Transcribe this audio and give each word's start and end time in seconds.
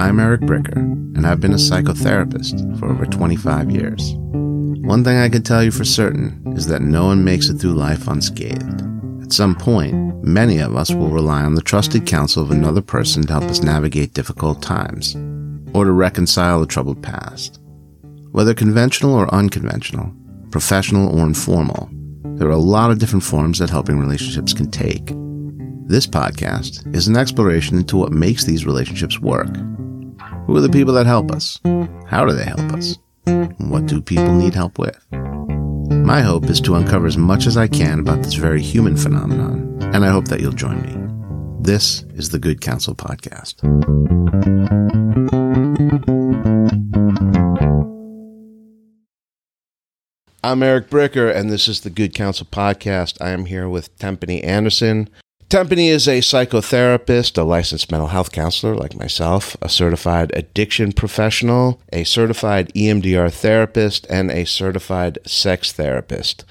I'm 0.00 0.20
Eric 0.20 0.42
Bricker, 0.42 0.76
and 0.76 1.26
I've 1.26 1.40
been 1.40 1.52
a 1.52 1.56
psychotherapist 1.56 2.78
for 2.78 2.88
over 2.88 3.04
25 3.04 3.68
years. 3.72 4.12
One 4.14 5.02
thing 5.02 5.16
I 5.18 5.28
can 5.28 5.42
tell 5.42 5.60
you 5.60 5.72
for 5.72 5.84
certain 5.84 6.40
is 6.56 6.68
that 6.68 6.82
no 6.82 7.06
one 7.06 7.24
makes 7.24 7.48
it 7.48 7.56
through 7.56 7.72
life 7.72 8.06
unscathed. 8.06 8.80
At 9.24 9.32
some 9.32 9.56
point, 9.56 10.24
many 10.24 10.58
of 10.58 10.76
us 10.76 10.92
will 10.92 11.08
rely 11.08 11.42
on 11.42 11.56
the 11.56 11.62
trusted 11.62 12.06
counsel 12.06 12.44
of 12.44 12.52
another 12.52 12.80
person 12.80 13.26
to 13.26 13.32
help 13.32 13.44
us 13.46 13.60
navigate 13.60 14.14
difficult 14.14 14.62
times, 14.62 15.16
or 15.74 15.84
to 15.84 15.90
reconcile 15.90 16.62
a 16.62 16.66
troubled 16.68 17.02
past. 17.02 17.58
Whether 18.30 18.54
conventional 18.54 19.14
or 19.14 19.34
unconventional, 19.34 20.14
professional 20.52 21.18
or 21.18 21.26
informal, 21.26 21.90
there 22.36 22.46
are 22.46 22.52
a 22.52 22.56
lot 22.56 22.92
of 22.92 23.00
different 23.00 23.24
forms 23.24 23.58
that 23.58 23.68
helping 23.68 23.98
relationships 23.98 24.54
can 24.54 24.70
take. 24.70 25.08
This 25.88 26.06
podcast 26.06 26.94
is 26.94 27.08
an 27.08 27.16
exploration 27.16 27.76
into 27.76 27.96
what 27.96 28.12
makes 28.12 28.44
these 28.44 28.64
relationships 28.64 29.18
work. 29.18 29.48
Who 30.48 30.56
are 30.56 30.62
the 30.62 30.70
people 30.70 30.94
that 30.94 31.04
help 31.04 31.30
us? 31.30 31.60
How 32.06 32.24
do 32.24 32.32
they 32.32 32.46
help 32.46 32.72
us? 32.72 32.96
What 33.58 33.84
do 33.84 34.00
people 34.00 34.32
need 34.32 34.54
help 34.54 34.78
with? 34.78 34.98
My 35.12 36.22
hope 36.22 36.46
is 36.46 36.58
to 36.62 36.74
uncover 36.74 37.06
as 37.06 37.18
much 37.18 37.46
as 37.46 37.58
I 37.58 37.68
can 37.68 37.98
about 37.98 38.22
this 38.22 38.32
very 38.32 38.62
human 38.62 38.96
phenomenon, 38.96 39.78
and 39.94 40.06
I 40.06 40.08
hope 40.08 40.28
that 40.28 40.40
you'll 40.40 40.52
join 40.52 40.80
me. 40.80 41.60
This 41.60 42.04
is 42.14 42.30
the 42.30 42.38
Good 42.38 42.62
Counsel 42.62 42.94
Podcast. 42.94 43.62
I'm 50.42 50.62
Eric 50.62 50.88
Bricker, 50.88 51.30
and 51.30 51.50
this 51.50 51.68
is 51.68 51.82
the 51.82 51.90
Good 51.90 52.14
Counsel 52.14 52.46
Podcast. 52.46 53.20
I 53.20 53.32
am 53.32 53.44
here 53.44 53.68
with 53.68 53.94
Tempany 53.98 54.42
Anderson. 54.42 55.10
Tempany 55.48 55.88
is 55.88 56.06
a 56.06 56.18
psychotherapist, 56.18 57.38
a 57.38 57.42
licensed 57.42 57.90
mental 57.90 58.08
health 58.08 58.32
counselor 58.32 58.74
like 58.74 58.94
myself, 58.94 59.56
a 59.62 59.68
certified 59.70 60.30
addiction 60.34 60.92
professional, 60.92 61.80
a 61.90 62.04
certified 62.04 62.70
EMDR 62.74 63.32
therapist, 63.32 64.06
and 64.10 64.30
a 64.30 64.44
certified 64.44 65.18
sex 65.24 65.72
therapist. 65.72 66.44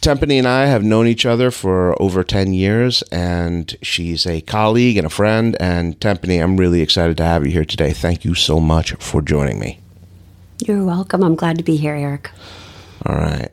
Tempany 0.00 0.38
and 0.38 0.48
I 0.48 0.66
have 0.66 0.82
known 0.82 1.06
each 1.06 1.24
other 1.24 1.52
for 1.52 1.94
over 2.02 2.24
10 2.24 2.52
years, 2.52 3.02
and 3.12 3.76
she's 3.80 4.26
a 4.26 4.40
colleague 4.40 4.96
and 4.96 5.06
a 5.06 5.10
friend. 5.10 5.56
And 5.60 6.00
Tempany, 6.00 6.42
I'm 6.42 6.56
really 6.56 6.80
excited 6.80 7.16
to 7.18 7.24
have 7.24 7.46
you 7.46 7.52
here 7.52 7.64
today. 7.64 7.92
Thank 7.92 8.24
you 8.24 8.34
so 8.34 8.58
much 8.58 8.92
for 8.94 9.22
joining 9.22 9.60
me. 9.60 9.78
You're 10.66 10.84
welcome. 10.84 11.22
I'm 11.22 11.36
glad 11.36 11.58
to 11.58 11.64
be 11.64 11.76
here, 11.76 11.94
Eric. 11.94 12.32
All 13.06 13.14
right. 13.14 13.52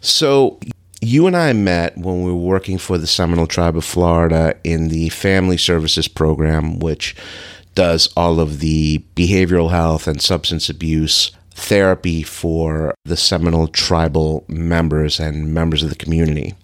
So 0.00 0.58
you 1.00 1.26
and 1.26 1.36
I 1.36 1.52
met 1.52 1.96
when 1.96 2.22
we 2.22 2.30
were 2.30 2.36
working 2.36 2.78
for 2.78 2.98
the 2.98 3.06
Seminole 3.06 3.46
Tribe 3.46 3.76
of 3.76 3.84
Florida 3.84 4.54
in 4.64 4.88
the 4.88 5.08
Family 5.08 5.56
Services 5.56 6.08
Program, 6.08 6.78
which 6.78 7.16
does 7.74 8.12
all 8.16 8.40
of 8.40 8.60
the 8.60 9.02
behavioral 9.16 9.70
health 9.70 10.06
and 10.06 10.20
substance 10.20 10.68
abuse 10.68 11.30
therapy 11.52 12.22
for 12.22 12.94
the 13.04 13.16
Seminole 13.16 13.68
tribal 13.68 14.44
members 14.48 15.20
and 15.20 15.54
members 15.54 15.82
of 15.82 15.88
the 15.88 15.96
community. 15.96 16.54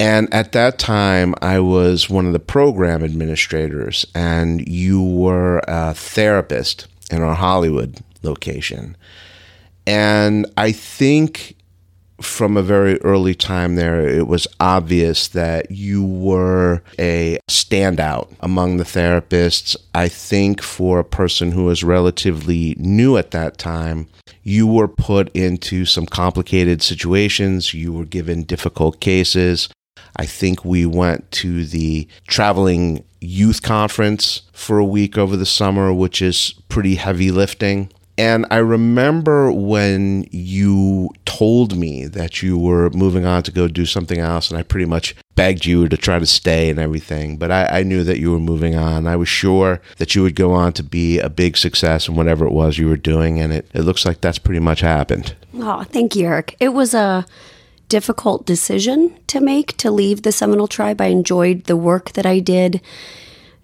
And 0.00 0.32
at 0.32 0.52
that 0.52 0.78
time, 0.78 1.34
I 1.42 1.58
was 1.58 2.08
one 2.08 2.26
of 2.26 2.32
the 2.32 2.38
program 2.38 3.02
administrators, 3.02 4.06
and 4.14 4.66
you 4.68 5.02
were 5.02 5.60
a 5.66 5.94
therapist 5.94 6.86
in 7.10 7.22
our 7.22 7.34
Hollywood 7.34 7.98
location. 8.22 8.96
And 9.86 10.46
I 10.56 10.72
think 10.72 11.56
from 12.20 12.56
a 12.56 12.62
very 12.62 13.00
early 13.02 13.34
time 13.34 13.76
there, 13.76 14.08
it 14.08 14.26
was 14.26 14.46
obvious 14.58 15.28
that 15.28 15.70
you 15.70 16.04
were 16.04 16.82
a 16.98 17.38
standout 17.48 18.34
among 18.40 18.76
the 18.76 18.84
therapists. 18.84 19.76
I 19.94 20.08
think 20.08 20.60
for 20.62 20.98
a 20.98 21.04
person 21.04 21.52
who 21.52 21.64
was 21.64 21.84
relatively 21.84 22.74
new 22.78 23.16
at 23.16 23.30
that 23.30 23.58
time, 23.58 24.08
you 24.42 24.66
were 24.66 24.88
put 24.88 25.28
into 25.34 25.84
some 25.84 26.06
complicated 26.06 26.82
situations, 26.82 27.74
you 27.74 27.92
were 27.92 28.04
given 28.04 28.42
difficult 28.42 29.00
cases. 29.00 29.68
I 30.16 30.26
think 30.26 30.64
we 30.64 30.86
went 30.86 31.30
to 31.32 31.64
the 31.64 32.08
traveling 32.26 33.04
youth 33.20 33.62
conference 33.62 34.42
for 34.52 34.78
a 34.78 34.84
week 34.84 35.18
over 35.18 35.36
the 35.36 35.46
summer, 35.46 35.92
which 35.92 36.22
is 36.22 36.54
pretty 36.68 36.96
heavy 36.96 37.30
lifting. 37.30 37.90
And 38.18 38.46
I 38.50 38.56
remember 38.56 39.52
when 39.52 40.26
you 40.32 41.10
told 41.24 41.76
me 41.76 42.06
that 42.06 42.42
you 42.42 42.58
were 42.58 42.90
moving 42.90 43.24
on 43.24 43.44
to 43.44 43.52
go 43.52 43.68
do 43.68 43.86
something 43.86 44.18
else, 44.18 44.50
and 44.50 44.58
I 44.58 44.64
pretty 44.64 44.86
much 44.86 45.14
begged 45.36 45.64
you 45.64 45.88
to 45.88 45.96
try 45.96 46.18
to 46.18 46.26
stay 46.26 46.68
and 46.68 46.80
everything. 46.80 47.36
But 47.36 47.52
I, 47.52 47.66
I, 47.66 47.82
knew 47.84 48.02
that 48.02 48.18
you 48.18 48.32
were 48.32 48.40
moving 48.40 48.74
on. 48.74 49.06
I 49.06 49.14
was 49.14 49.28
sure 49.28 49.80
that 49.98 50.16
you 50.16 50.22
would 50.22 50.34
go 50.34 50.50
on 50.50 50.72
to 50.72 50.82
be 50.82 51.20
a 51.20 51.30
big 51.30 51.56
success 51.56 52.08
in 52.08 52.16
whatever 52.16 52.44
it 52.44 52.52
was 52.52 52.76
you 52.76 52.88
were 52.88 52.96
doing, 52.96 53.38
and 53.38 53.52
it, 53.52 53.70
it 53.72 53.82
looks 53.82 54.04
like 54.04 54.20
that's 54.20 54.40
pretty 54.40 54.58
much 54.58 54.80
happened. 54.80 55.36
Oh, 55.54 55.84
thank 55.84 56.16
you, 56.16 56.26
Eric. 56.26 56.56
It 56.58 56.70
was 56.70 56.94
a 56.94 57.24
difficult 57.88 58.44
decision 58.44 59.16
to 59.28 59.40
make 59.40 59.76
to 59.76 59.92
leave 59.92 60.22
the 60.22 60.32
Seminole 60.32 60.66
tribe. 60.66 61.00
I 61.00 61.06
enjoyed 61.06 61.64
the 61.64 61.76
work 61.76 62.12
that 62.14 62.26
I 62.26 62.40
did 62.40 62.80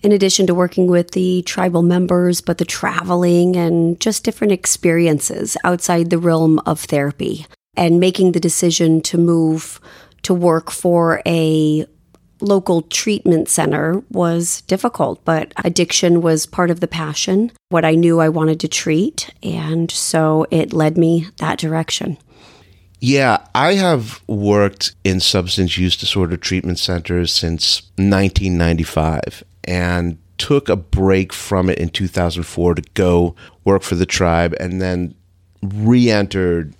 in 0.04 0.12
addition 0.12 0.46
to 0.46 0.54
working 0.54 0.86
with 0.86 1.12
the 1.12 1.40
tribal 1.42 1.82
members, 1.82 2.42
but 2.42 2.58
the 2.58 2.64
traveling 2.64 3.56
and 3.56 3.98
just 3.98 4.22
different 4.22 4.52
experiences 4.52 5.56
outside 5.64 6.10
the 6.10 6.18
realm 6.18 6.58
of 6.66 6.78
therapy 6.80 7.46
and 7.74 7.98
making 7.98 8.32
the 8.32 8.40
decision 8.40 9.00
to 9.00 9.16
move 9.16 9.80
to 10.22 10.34
work 10.34 10.70
for 10.70 11.22
a 11.26 11.86
local 12.40 12.82
treatment 12.82 13.48
center 13.48 14.02
was 14.10 14.60
difficult, 14.62 15.24
but 15.24 15.52
addiction 15.64 16.20
was 16.20 16.44
part 16.44 16.70
of 16.70 16.80
the 16.80 16.88
passion, 16.88 17.50
what 17.70 17.84
I 17.84 17.94
knew 17.94 18.20
I 18.20 18.28
wanted 18.28 18.60
to 18.60 18.68
treat. 18.68 19.30
And 19.42 19.90
so 19.90 20.46
it 20.50 20.74
led 20.74 20.98
me 20.98 21.28
that 21.38 21.58
direction. 21.58 22.18
Yeah, 23.00 23.38
I 23.54 23.74
have 23.74 24.22
worked 24.28 24.94
in 25.02 25.20
substance 25.20 25.78
use 25.78 25.96
disorder 25.96 26.36
treatment 26.36 26.78
centers 26.78 27.32
since 27.32 27.82
1995 27.96 29.44
and 29.64 30.18
took 30.38 30.68
a 30.68 30.76
break 30.76 31.32
from 31.32 31.70
it 31.70 31.78
in 31.78 31.88
2004 31.88 32.74
to 32.74 32.82
go 32.94 33.34
work 33.64 33.82
for 33.82 33.94
the 33.94 34.06
tribe 34.06 34.54
and 34.58 34.80
then 34.80 35.14
re 35.62 36.10
entered 36.10 36.74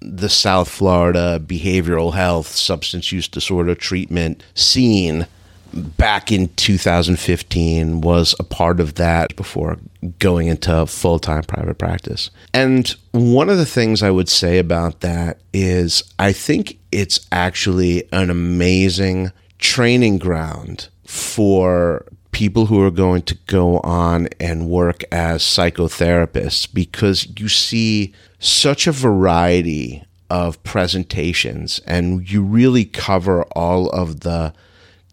the 0.00 0.28
South 0.28 0.68
Florida 0.68 1.40
behavioral 1.44 2.14
health 2.14 2.48
substance 2.48 3.10
use 3.10 3.26
disorder 3.26 3.74
treatment 3.74 4.42
scene 4.54 5.26
back 5.72 6.32
in 6.32 6.48
2015 6.56 8.00
was 8.00 8.34
a 8.38 8.44
part 8.44 8.80
of 8.80 8.94
that 8.94 9.34
before 9.36 9.78
going 10.18 10.48
into 10.48 10.86
full-time 10.86 11.42
private 11.42 11.76
practice. 11.76 12.30
And 12.54 12.94
one 13.12 13.50
of 13.50 13.58
the 13.58 13.66
things 13.66 14.02
I 14.02 14.10
would 14.10 14.28
say 14.28 14.58
about 14.58 15.00
that 15.00 15.40
is 15.52 16.02
I 16.18 16.32
think 16.32 16.78
it's 16.90 17.26
actually 17.32 18.10
an 18.12 18.30
amazing 18.30 19.32
training 19.58 20.18
ground 20.18 20.88
for 21.04 22.06
people 22.38 22.66
who 22.66 22.80
are 22.80 22.92
going 22.92 23.20
to 23.20 23.34
go 23.48 23.80
on 23.80 24.28
and 24.38 24.70
work 24.70 25.02
as 25.10 25.42
psychotherapists 25.42 26.72
because 26.72 27.26
you 27.36 27.48
see 27.48 28.14
such 28.38 28.86
a 28.86 28.92
variety 28.92 30.04
of 30.30 30.62
presentations 30.62 31.80
and 31.84 32.30
you 32.30 32.40
really 32.40 32.84
cover 32.84 33.42
all 33.56 33.90
of 33.90 34.20
the 34.20 34.54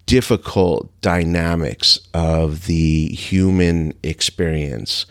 difficult 0.06 0.88
dynamics 1.02 1.98
of 2.14 2.68
the 2.68 3.08
human 3.08 3.92
experience. 4.04 5.08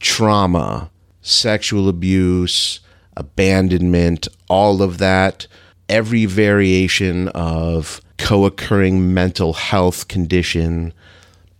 Trauma, 0.00 0.90
sexual 1.20 1.86
abuse, 1.86 2.80
abandonment, 3.14 4.26
all 4.48 4.80
of 4.80 4.96
that, 4.96 5.46
every 5.90 6.24
variation 6.24 7.28
of 7.28 8.00
co 8.16 8.46
occurring 8.46 9.12
mental 9.12 9.52
health 9.52 10.08
condition 10.08 10.94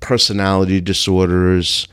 personality 0.01 0.81
disorders, 0.81 1.89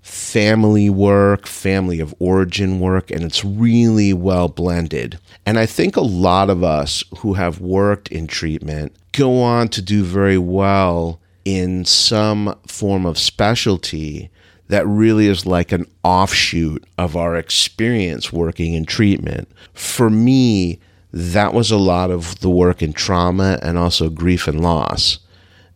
family 0.00 0.88
work, 0.88 1.46
family 1.46 2.00
of 2.00 2.14
origin 2.18 2.80
work, 2.80 3.10
and 3.10 3.22
it's 3.22 3.44
really 3.44 4.12
well 4.12 4.48
blended. 4.48 5.18
And 5.44 5.58
I 5.58 5.66
think 5.66 5.96
a 5.96 6.00
lot 6.00 6.50
of 6.50 6.64
us 6.64 7.04
who 7.18 7.34
have 7.34 7.60
worked 7.60 8.08
in 8.08 8.26
treatment 8.26 8.94
go 9.12 9.42
on 9.42 9.68
to 9.70 9.82
do 9.82 10.04
very 10.04 10.38
well 10.38 11.20
in 11.44 11.84
some 11.84 12.54
form 12.66 13.06
of 13.06 13.18
specialty 13.18 14.30
that 14.68 14.86
really 14.86 15.26
is 15.26 15.46
like 15.46 15.72
an 15.72 15.86
offshoot 16.04 16.84
of 16.98 17.16
our 17.16 17.36
experience 17.36 18.32
working 18.32 18.74
in 18.74 18.84
treatment. 18.84 19.48
For 19.72 20.10
me, 20.10 20.78
that 21.12 21.54
was 21.54 21.70
a 21.70 21.78
lot 21.78 22.10
of 22.10 22.38
the 22.40 22.50
work 22.50 22.82
in 22.82 22.92
trauma 22.92 23.58
and 23.62 23.78
also 23.78 24.10
grief 24.10 24.46
and 24.46 24.60
loss. 24.60 25.18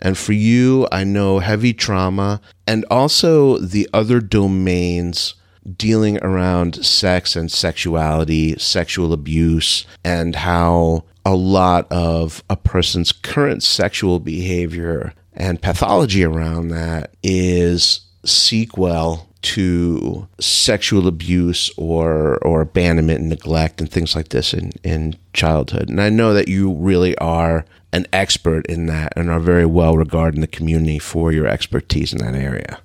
And 0.02 0.18
for 0.18 0.32
you, 0.32 0.86
I 0.92 1.04
know 1.04 1.38
heavy 1.38 1.72
trauma 1.72 2.40
and 2.66 2.84
also 2.90 3.56
the 3.58 3.88
other 3.94 4.20
domains 4.20 5.34
dealing 5.76 6.18
around 6.24 6.84
sex 6.84 7.36
and 7.36 7.50
sexuality, 7.50 8.58
sexual 8.58 9.12
abuse, 9.12 9.86
and 10.04 10.34
how 10.34 11.04
a 11.24 11.36
lot 11.36 11.90
of 11.92 12.42
a 12.50 12.56
person's 12.56 13.12
current 13.12 13.62
sexual 13.62 14.18
behavior 14.18 15.14
and 15.34 15.62
pathology 15.62 16.24
around 16.24 16.68
that 16.68 17.14
is 17.22 18.00
sequel 18.24 19.28
to 19.42 20.28
sexual 20.40 21.08
abuse 21.08 21.70
or 21.76 22.38
or 22.38 22.60
abandonment 22.60 23.20
and 23.20 23.28
neglect 23.28 23.80
and 23.80 23.90
things 23.90 24.14
like 24.14 24.28
this 24.28 24.54
in, 24.54 24.72
in 24.84 25.16
childhood. 25.32 25.88
And 25.88 26.00
I 26.00 26.10
know 26.10 26.34
that 26.34 26.48
you 26.48 26.72
really 26.72 27.16
are 27.18 27.64
an 27.92 28.06
expert 28.12 28.66
in 28.66 28.86
that 28.86 29.12
and 29.16 29.30
are 29.30 29.40
very 29.40 29.66
well 29.66 29.96
regarded 29.96 30.36
in 30.36 30.40
the 30.40 30.46
community 30.46 30.98
for 30.98 31.32
your 31.32 31.46
expertise 31.46 32.12
in 32.12 32.18
that 32.18 32.34
area. 32.34 32.80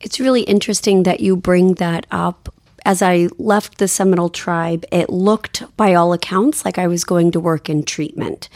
It's 0.00 0.20
really 0.20 0.42
interesting 0.42 1.02
that 1.04 1.20
you 1.20 1.36
bring 1.36 1.74
that 1.74 2.06
up 2.10 2.54
as 2.88 3.02
I 3.02 3.28
left 3.36 3.76
the 3.76 3.86
Seminole 3.86 4.30
tribe, 4.30 4.86
it 4.90 5.10
looked 5.10 5.62
by 5.76 5.92
all 5.92 6.14
accounts 6.14 6.64
like 6.64 6.78
I 6.78 6.86
was 6.86 7.04
going 7.04 7.30
to 7.32 7.40
work 7.40 7.68
in 7.68 7.82
treatment 7.82 8.48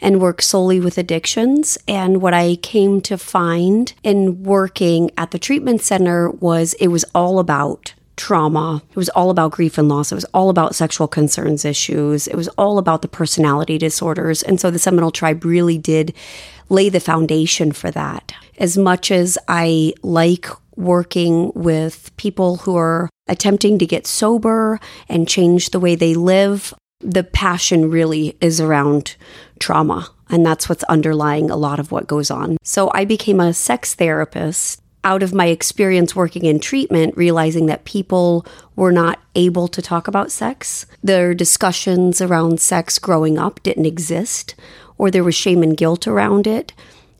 and 0.00 0.22
work 0.22 0.40
solely 0.40 0.80
with 0.80 0.96
addictions. 0.96 1.76
And 1.86 2.22
what 2.22 2.32
I 2.32 2.56
came 2.56 3.02
to 3.02 3.18
find 3.18 3.92
in 4.02 4.42
working 4.42 5.10
at 5.18 5.32
the 5.32 5.38
treatment 5.38 5.82
center 5.82 6.30
was 6.30 6.72
it 6.74 6.88
was 6.88 7.04
all 7.14 7.38
about 7.38 7.92
trauma. 8.16 8.82
It 8.90 8.96
was 8.96 9.08
all 9.10 9.30
about 9.30 9.52
grief 9.52 9.78
and 9.78 9.88
loss. 9.88 10.12
It 10.12 10.16
was 10.16 10.26
all 10.26 10.50
about 10.50 10.74
sexual 10.74 11.08
concerns 11.08 11.64
issues. 11.64 12.26
It 12.26 12.36
was 12.36 12.48
all 12.48 12.78
about 12.78 13.02
the 13.02 13.08
personality 13.08 13.78
disorders. 13.78 14.42
And 14.42 14.60
so 14.60 14.70
the 14.70 14.78
Seminole 14.78 15.10
tribe 15.10 15.44
really 15.44 15.78
did 15.78 16.14
lay 16.68 16.88
the 16.88 17.00
foundation 17.00 17.72
for 17.72 17.90
that. 17.90 18.32
As 18.58 18.78
much 18.78 19.10
as 19.10 19.36
I 19.48 19.94
like 20.02 20.46
working 20.76 21.52
with 21.54 22.16
people 22.16 22.58
who 22.58 22.76
are 22.76 23.08
attempting 23.26 23.78
to 23.78 23.86
get 23.86 24.06
sober 24.06 24.80
and 25.08 25.28
change 25.28 25.70
the 25.70 25.80
way 25.80 25.94
they 25.94 26.14
live. 26.14 26.74
The 27.00 27.24
passion 27.24 27.90
really 27.90 28.36
is 28.40 28.60
around 28.60 29.16
trauma, 29.58 30.10
and 30.30 30.44
that's 30.44 30.68
what's 30.68 30.84
underlying 30.84 31.50
a 31.50 31.56
lot 31.56 31.78
of 31.78 31.90
what 31.90 32.06
goes 32.06 32.30
on. 32.30 32.56
So 32.62 32.90
I 32.94 33.04
became 33.04 33.40
a 33.40 33.52
sex 33.52 33.94
therapist 33.94 34.80
out 35.04 35.22
of 35.22 35.34
my 35.34 35.46
experience 35.46 36.16
working 36.16 36.44
in 36.44 36.58
treatment, 36.58 37.16
realizing 37.16 37.66
that 37.66 37.84
people 37.84 38.44
were 38.74 38.92
not 38.92 39.20
able 39.34 39.68
to 39.68 39.82
talk 39.82 40.08
about 40.08 40.32
sex. 40.32 40.86
Their 41.02 41.34
discussions 41.34 42.20
around 42.20 42.60
sex 42.60 42.98
growing 42.98 43.38
up 43.38 43.62
didn't 43.62 43.86
exist, 43.86 44.54
or 44.98 45.10
there 45.10 45.24
was 45.24 45.34
shame 45.34 45.62
and 45.62 45.76
guilt 45.76 46.06
around 46.06 46.46
it. 46.46 46.72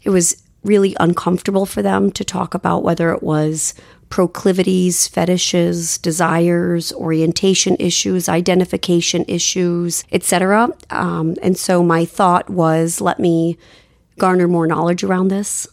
It 0.02 0.10
was 0.10 0.42
really 0.64 0.96
uncomfortable 0.98 1.66
for 1.66 1.82
them 1.82 2.10
to 2.12 2.24
talk 2.24 2.54
about 2.54 2.82
whether 2.82 3.12
it 3.12 3.22
was 3.22 3.74
proclivities, 4.08 5.08
fetishes, 5.08 5.98
desires, 5.98 6.92
orientation 6.92 7.76
issues, 7.80 8.28
identification 8.28 9.24
issues, 9.28 10.04
etc. 10.12 10.68
Um, 10.90 11.36
and 11.42 11.58
so 11.58 11.82
my 11.82 12.04
thought 12.04 12.48
was, 12.48 13.00
let 13.00 13.18
me 13.18 13.58
garner 14.18 14.46
more 14.46 14.66
knowledge 14.66 15.02
around 15.02 15.28
this. 15.28 15.66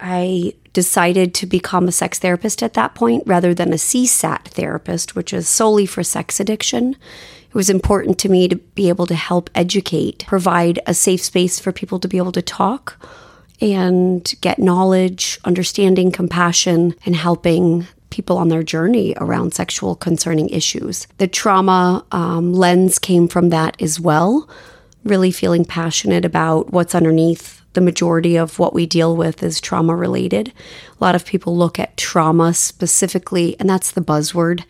I 0.00 0.54
decided 0.72 1.34
to 1.34 1.46
become 1.46 1.88
a 1.88 1.92
sex 1.92 2.18
therapist 2.18 2.62
at 2.62 2.74
that 2.74 2.94
point 2.94 3.24
rather 3.26 3.54
than 3.54 3.72
a 3.72 3.76
CSAT 3.76 4.44
therapist, 4.48 5.14
which 5.14 5.32
is 5.32 5.48
solely 5.48 5.86
for 5.86 6.02
sex 6.02 6.40
addiction. 6.40 6.96
It 7.48 7.54
was 7.54 7.68
important 7.68 8.18
to 8.20 8.28
me 8.28 8.46
to 8.48 8.56
be 8.56 8.88
able 8.88 9.06
to 9.06 9.14
help 9.14 9.50
educate, 9.54 10.24
provide 10.28 10.78
a 10.86 10.94
safe 10.94 11.22
space 11.22 11.58
for 11.58 11.72
people 11.72 11.98
to 11.98 12.08
be 12.08 12.18
able 12.18 12.32
to 12.32 12.42
talk 12.42 13.04
and 13.60 14.32
get 14.40 14.58
knowledge, 14.58 15.38
understanding, 15.44 16.12
compassion, 16.12 16.94
and 17.04 17.16
helping 17.16 17.86
people 18.10 18.38
on 18.38 18.48
their 18.48 18.62
journey 18.62 19.14
around 19.18 19.54
sexual 19.54 19.94
concerning 19.96 20.48
issues. 20.48 21.06
The 21.18 21.28
trauma 21.28 22.04
um, 22.12 22.52
lens 22.52 22.98
came 22.98 23.28
from 23.28 23.50
that 23.50 23.80
as 23.80 24.00
well, 24.00 24.48
really 25.04 25.30
feeling 25.30 25.64
passionate 25.64 26.24
about 26.24 26.72
what's 26.72 26.94
underneath. 26.94 27.59
The 27.72 27.80
majority 27.80 28.36
of 28.36 28.58
what 28.58 28.74
we 28.74 28.86
deal 28.86 29.16
with 29.16 29.42
is 29.42 29.60
trauma 29.60 29.94
related. 29.94 30.52
A 31.00 31.04
lot 31.04 31.14
of 31.14 31.24
people 31.24 31.56
look 31.56 31.78
at 31.78 31.96
trauma 31.96 32.52
specifically, 32.54 33.56
and 33.60 33.68
that's 33.68 33.92
the 33.92 34.00
buzzword 34.00 34.64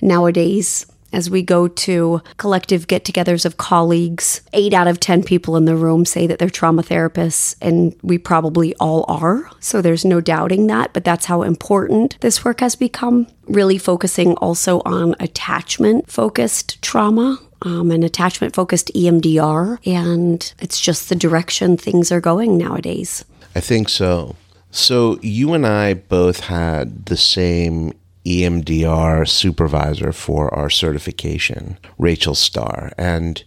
nowadays 0.00 0.86
as 1.12 1.30
we 1.30 1.42
go 1.42 1.68
to 1.68 2.20
collective 2.36 2.86
get 2.86 3.04
togethers 3.04 3.44
of 3.44 3.56
colleagues, 3.56 4.42
eight 4.52 4.74
out 4.74 4.86
of 4.86 5.00
10 5.00 5.22
people 5.22 5.56
in 5.56 5.64
the 5.64 5.76
room 5.76 6.04
say 6.04 6.26
that 6.26 6.38
they're 6.38 6.50
trauma 6.50 6.82
therapists, 6.82 7.56
and 7.62 7.96
we 8.02 8.18
probably 8.18 8.74
all 8.76 9.04
are. 9.08 9.50
So 9.60 9.80
there's 9.80 10.04
no 10.04 10.20
doubting 10.20 10.66
that, 10.66 10.92
but 10.92 11.04
that's 11.04 11.26
how 11.26 11.42
important 11.42 12.18
this 12.20 12.44
work 12.44 12.60
has 12.60 12.76
become. 12.76 13.26
Really 13.46 13.78
focusing 13.78 14.34
also 14.34 14.82
on 14.84 15.14
attachment 15.20 16.10
focused 16.10 16.82
trauma. 16.82 17.38
Um, 17.66 17.90
and 17.90 18.04
attachment 18.04 18.54
focused 18.54 18.92
EMDR, 18.94 19.84
and 19.84 20.54
it's 20.60 20.80
just 20.80 21.08
the 21.08 21.16
direction 21.16 21.76
things 21.76 22.12
are 22.12 22.20
going 22.20 22.56
nowadays. 22.56 23.24
I 23.56 23.60
think 23.60 23.88
so. 23.88 24.36
So, 24.70 25.18
you 25.20 25.52
and 25.52 25.66
I 25.66 25.94
both 25.94 26.40
had 26.40 27.06
the 27.06 27.16
same 27.16 27.92
EMDR 28.26 29.26
supervisor 29.28 30.12
for 30.12 30.52
our 30.54 30.68
certification, 30.68 31.78
Rachel 31.98 32.34
Starr. 32.34 32.92
And 32.98 33.42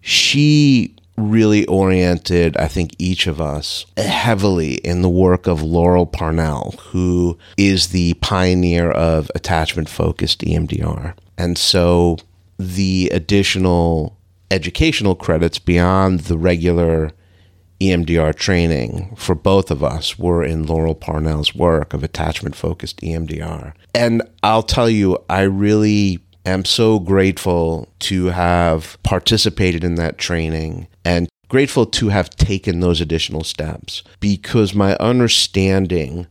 she 0.00 0.96
really 1.16 1.66
oriented, 1.66 2.56
I 2.56 2.68
think, 2.68 2.94
each 2.98 3.26
of 3.26 3.40
us 3.40 3.84
heavily 3.96 4.74
in 4.76 5.02
the 5.02 5.08
work 5.08 5.46
of 5.46 5.62
Laurel 5.62 6.06
Parnell, 6.06 6.74
who 6.90 7.38
is 7.56 7.88
the 7.88 8.14
pioneer 8.14 8.90
of 8.90 9.30
attachment 9.34 9.88
focused 9.88 10.40
EMDR. 10.40 11.14
And 11.36 11.58
so 11.58 12.18
the 12.58 13.10
additional 13.12 14.18
educational 14.50 15.14
credits 15.14 15.58
beyond 15.58 16.20
the 16.20 16.38
regular 16.38 17.12
EMDR 17.80 18.34
training 18.34 19.14
for 19.16 19.34
both 19.34 19.70
of 19.70 19.84
us 19.84 20.18
were 20.18 20.42
in 20.42 20.66
Laurel 20.66 20.94
Parnell's 20.94 21.54
work 21.54 21.94
of 21.94 22.02
attachment 22.02 22.56
focused 22.56 23.00
EMDR. 23.00 23.72
And 23.94 24.22
I'll 24.42 24.64
tell 24.64 24.90
you, 24.90 25.18
I 25.30 25.42
really 25.42 26.18
am 26.44 26.64
so 26.64 26.98
grateful 26.98 27.88
to 28.00 28.26
have 28.26 28.98
participated 29.02 29.84
in 29.84 29.94
that 29.96 30.18
training 30.18 30.88
and 31.04 31.28
grateful 31.48 31.86
to 31.86 32.08
have 32.08 32.30
taken 32.30 32.80
those 32.80 33.00
additional 33.00 33.44
steps 33.44 34.02
because 34.18 34.74
my 34.74 34.96
understanding 34.96 36.26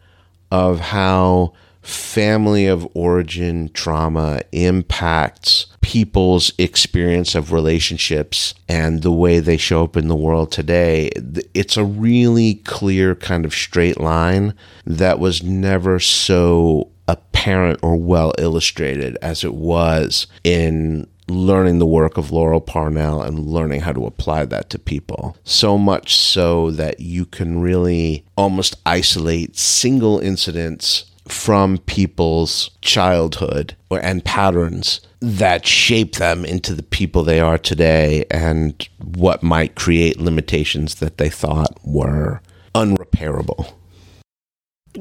of 0.52 0.80
how 0.80 1.54
family 1.88 2.66
of 2.66 2.86
origin 2.94 3.70
trauma 3.74 4.42
impacts 4.52 5.68
people's 5.82 6.52
experience 6.58 7.34
of 7.34 7.54
relationships 7.54 8.54
and 8.68 9.04
the 9.04 9.12
way 9.12 9.40
they 9.40 9.56
show 9.56 9.86
up 9.86 9.96
in 9.96 10.10
the 10.10 10.16
world 10.16 10.52
today, 10.52 11.10
it's 11.54 11.78
a 11.78 11.86
really 11.86 12.56
clear 12.56 13.16
kind 13.16 13.46
of 13.46 13.54
straight 13.54 14.00
line 14.00 14.54
that 14.86 15.18
was 15.18 15.42
never 15.42 15.98
so 15.98 16.90
apparent 17.08 17.80
or 17.82 17.96
well 17.96 18.34
illustrated 18.38 19.18
as 19.22 19.46
it 19.46 19.54
was 19.54 20.28
in 20.44 21.08
learning 21.30 21.80
the 21.80 21.86
work 21.86 22.18
of 22.18 22.32
Laurel 22.32 22.62
Parnell 22.62 23.22
and 23.22 23.48
learning 23.48 23.82
how 23.82 23.94
to 23.94 24.06
apply 24.06 24.44
that 24.46 24.70
to 24.70 24.80
people. 24.80 25.38
So 25.46 25.78
much 25.78 26.16
so 26.16 26.70
that 26.72 27.00
you 27.00 27.26
can 27.26 27.62
really 27.62 28.26
almost 28.36 28.76
isolate 28.86 29.58
single 29.58 30.20
incidents 30.20 31.06
from 31.32 31.78
people's 31.80 32.72
childhood 32.82 33.76
and 33.92 34.24
patterns 34.24 35.02
that 35.20 35.66
shape 35.66 36.16
them 36.16 36.46
into 36.46 36.74
the 36.74 36.84
people 36.84 37.24
they 37.24 37.40
are 37.40 37.58
today 37.58 38.26
and 38.30 38.88
what 39.16 39.42
might 39.42 39.76
create 39.76 40.20
limitations 40.20 40.96
that 40.96 41.18
they 41.18 41.30
thought 41.30 41.78
were 41.84 42.42
unrepairable. 42.76 43.74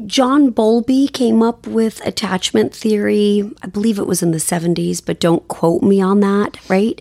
John 0.04 0.50
Bowlby 0.50 1.08
came 1.08 1.42
up 1.42 1.66
with 1.66 2.04
attachment 2.06 2.74
theory. 2.74 3.50
I 3.62 3.66
believe 3.66 3.98
it 3.98 4.06
was 4.06 4.22
in 4.22 4.30
the 4.30 4.38
70s, 4.38 5.02
but 5.04 5.20
don't 5.20 5.48
quote 5.48 5.82
me 5.82 6.02
on 6.02 6.20
that, 6.20 6.58
right? 6.68 7.00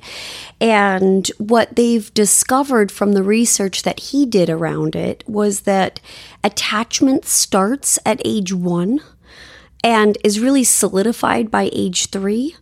And 0.62 1.28
what 1.38 1.76
they've 1.76 2.14
discovered 2.14 2.92
from 2.92 3.12
the 3.12 3.24
research 3.24 3.84
that 3.84 4.00
he 4.00 4.26
did 4.26 4.50
around 4.50 4.96
it 4.96 5.24
was 5.28 5.62
that 5.62 6.00
attachment 6.44 7.26
starts 7.26 8.00
at 8.06 8.22
age 8.24 8.54
one 8.54 9.02
and 9.84 10.18
is 10.24 10.40
really 10.40 10.64
solidified 10.64 11.52
by 11.52 11.70
age 11.74 12.10
three, 12.10 12.56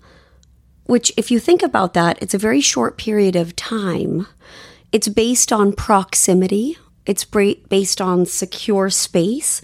which, 0.86 1.12
if 1.16 1.32
you 1.32 1.40
think 1.40 1.64
about 1.64 1.94
that, 1.94 2.22
it's 2.22 2.34
a 2.34 2.40
very 2.40 2.62
short 2.62 2.98
period 2.98 3.36
of 3.36 3.56
time. 3.56 4.28
It's 4.92 5.08
based 5.08 5.52
on 5.52 5.74
proximity, 5.74 6.78
it's 7.06 7.24
based 7.26 8.02
on 8.02 8.26
secure 8.26 8.90
space, 8.90 9.62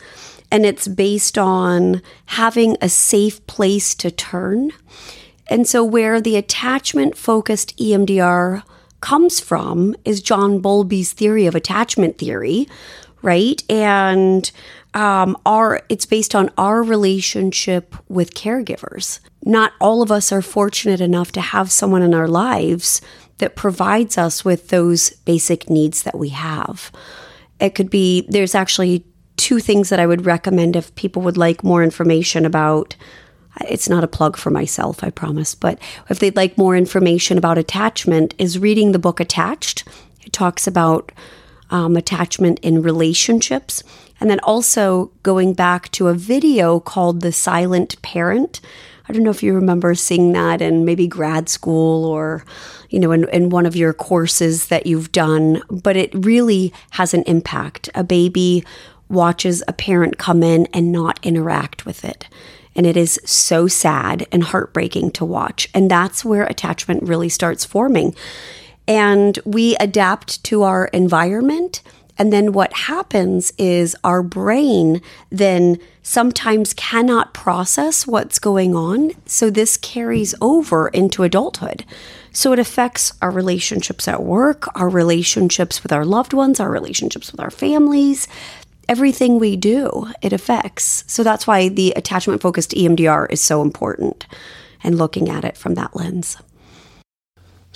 and 0.51 0.65
it's 0.65 0.87
based 0.87 1.37
on 1.37 2.01
having 2.25 2.77
a 2.81 2.89
safe 2.89 3.45
place 3.47 3.93
to 3.95 4.09
turn. 4.11 4.71
And 5.47 5.67
so, 5.67 5.83
where 5.83 6.21
the 6.21 6.35
attachment 6.35 7.17
focused 7.17 7.77
EMDR 7.77 8.63
comes 9.01 9.39
from 9.39 9.95
is 10.05 10.21
John 10.21 10.59
Bowlby's 10.59 11.13
theory 11.13 11.45
of 11.45 11.55
attachment 11.55 12.17
theory, 12.17 12.67
right? 13.21 13.63
And 13.69 14.49
um, 14.93 15.37
our 15.45 15.81
it's 15.89 16.05
based 16.05 16.35
on 16.35 16.49
our 16.57 16.83
relationship 16.83 17.95
with 18.07 18.33
caregivers. 18.33 19.19
Not 19.43 19.73
all 19.79 20.01
of 20.01 20.11
us 20.11 20.31
are 20.31 20.41
fortunate 20.41 21.01
enough 21.01 21.31
to 21.33 21.41
have 21.41 21.71
someone 21.71 22.01
in 22.01 22.13
our 22.13 22.27
lives 22.27 23.01
that 23.37 23.55
provides 23.55 24.17
us 24.17 24.43
with 24.43 24.69
those 24.69 25.11
basic 25.11 25.69
needs 25.69 26.03
that 26.03 26.17
we 26.17 26.29
have. 26.29 26.91
It 27.59 27.75
could 27.75 27.89
be 27.89 28.25
there's 28.29 28.55
actually 28.55 29.05
two 29.37 29.59
things 29.59 29.89
that 29.89 29.99
I 29.99 30.05
would 30.05 30.25
recommend 30.25 30.75
if 30.75 30.93
people 30.95 31.21
would 31.21 31.37
like 31.37 31.63
more 31.63 31.83
information 31.83 32.45
about 32.45 32.95
it's 33.61 33.89
not 33.89 34.03
a 34.03 34.07
plug 34.07 34.37
for 34.37 34.49
myself, 34.51 35.03
I 35.03 35.09
promise. 35.09 35.55
But 35.55 35.79
if 36.09 36.19
they'd 36.19 36.35
like 36.35 36.57
more 36.57 36.75
information 36.75 37.37
about 37.37 37.57
attachment, 37.57 38.33
is 38.37 38.59
reading 38.59 38.91
the 38.91 38.99
book 38.99 39.19
Attached. 39.19 39.87
It 40.21 40.33
talks 40.33 40.67
about 40.67 41.11
um, 41.69 41.95
attachment 41.95 42.59
in 42.59 42.81
relationships. 42.81 43.83
And 44.19 44.29
then 44.29 44.39
also 44.41 45.11
going 45.23 45.53
back 45.53 45.89
to 45.91 46.07
a 46.07 46.13
video 46.13 46.79
called 46.79 47.21
The 47.21 47.31
Silent 47.31 48.01
Parent. 48.01 48.59
I 49.07 49.13
don't 49.13 49.23
know 49.23 49.31
if 49.31 49.41
you 49.41 49.53
remember 49.53 49.95
seeing 49.95 50.33
that 50.33 50.61
in 50.61 50.85
maybe 50.85 51.07
grad 51.07 51.49
school 51.49 52.05
or, 52.05 52.45
you 52.89 52.99
know, 52.99 53.11
in, 53.11 53.27
in 53.29 53.49
one 53.49 53.65
of 53.65 53.75
your 53.75 53.93
courses 53.93 54.67
that 54.67 54.85
you've 54.85 55.11
done, 55.11 55.61
but 55.69 55.95
it 55.95 56.13
really 56.13 56.73
has 56.91 57.13
an 57.13 57.23
impact. 57.23 57.89
A 57.95 58.03
baby 58.03 58.63
watches 59.07 59.63
a 59.67 59.73
parent 59.73 60.19
come 60.19 60.43
in 60.43 60.67
and 60.73 60.91
not 60.91 61.19
interact 61.23 61.85
with 61.85 62.05
it. 62.05 62.27
And 62.75 62.85
it 62.85 62.95
is 62.95 63.19
so 63.25 63.67
sad 63.67 64.27
and 64.31 64.43
heartbreaking 64.43 65.11
to 65.11 65.25
watch. 65.25 65.67
And 65.73 65.89
that's 65.89 66.23
where 66.23 66.43
attachment 66.43 67.03
really 67.03 67.29
starts 67.29 67.65
forming. 67.65 68.15
And 68.89 69.37
we 69.45 69.75
adapt 69.75 70.43
to 70.45 70.63
our 70.63 70.87
environment. 70.87 71.83
And 72.17 72.33
then 72.33 72.51
what 72.51 72.73
happens 72.73 73.53
is 73.57 73.95
our 74.03 74.23
brain 74.23 75.01
then 75.29 75.79
sometimes 76.01 76.73
cannot 76.73 77.33
process 77.35 78.07
what's 78.07 78.39
going 78.39 78.75
on. 78.75 79.11
So 79.27 79.51
this 79.51 79.77
carries 79.77 80.33
over 80.41 80.87
into 80.89 81.21
adulthood. 81.21 81.85
So 82.33 82.51
it 82.51 82.57
affects 82.57 83.13
our 83.21 83.29
relationships 83.29 84.07
at 84.07 84.23
work, 84.23 84.67
our 84.75 84.89
relationships 84.89 85.83
with 85.83 85.93
our 85.93 86.03
loved 86.03 86.33
ones, 86.33 86.59
our 86.59 86.71
relationships 86.71 87.31
with 87.31 87.39
our 87.39 87.51
families. 87.51 88.27
Everything 88.87 89.37
we 89.37 89.55
do, 89.55 90.07
it 90.23 90.33
affects. 90.33 91.03
So 91.05 91.23
that's 91.23 91.45
why 91.45 91.69
the 91.69 91.93
attachment 91.95 92.41
focused 92.41 92.71
EMDR 92.71 93.31
is 93.31 93.39
so 93.39 93.61
important 93.61 94.25
and 94.83 94.97
looking 94.97 95.29
at 95.29 95.45
it 95.45 95.57
from 95.57 95.75
that 95.75 95.95
lens. 95.95 96.37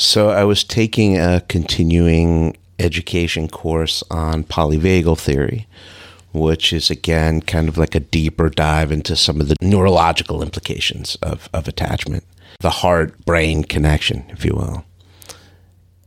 So 0.04 0.32
I 0.32 0.44
was 0.44 0.66
taking 0.66 1.18
a 1.18 1.42
continuing 1.48 2.58
education 2.78 3.48
course 3.48 4.04
on 4.12 4.44
polyvagal 4.44 5.18
theory, 5.18 5.66
which 6.34 6.74
is 6.74 6.92
again 6.92 7.40
kind 7.40 7.70
of 7.70 7.78
like 7.78 7.96
a 7.96 8.02
deeper 8.02 8.50
dive 8.50 8.92
into 8.92 9.16
some 9.16 9.40
of 9.40 9.48
the 9.48 9.56
neurological 9.62 10.44
implications 10.44 11.16
of, 11.22 11.50
of 11.54 11.70
attachment, 11.70 12.26
the 12.60 12.70
heart 12.70 13.26
brain 13.26 13.64
connection, 13.64 14.26
if 14.28 14.44
you 14.44 14.54
will. 14.54 14.84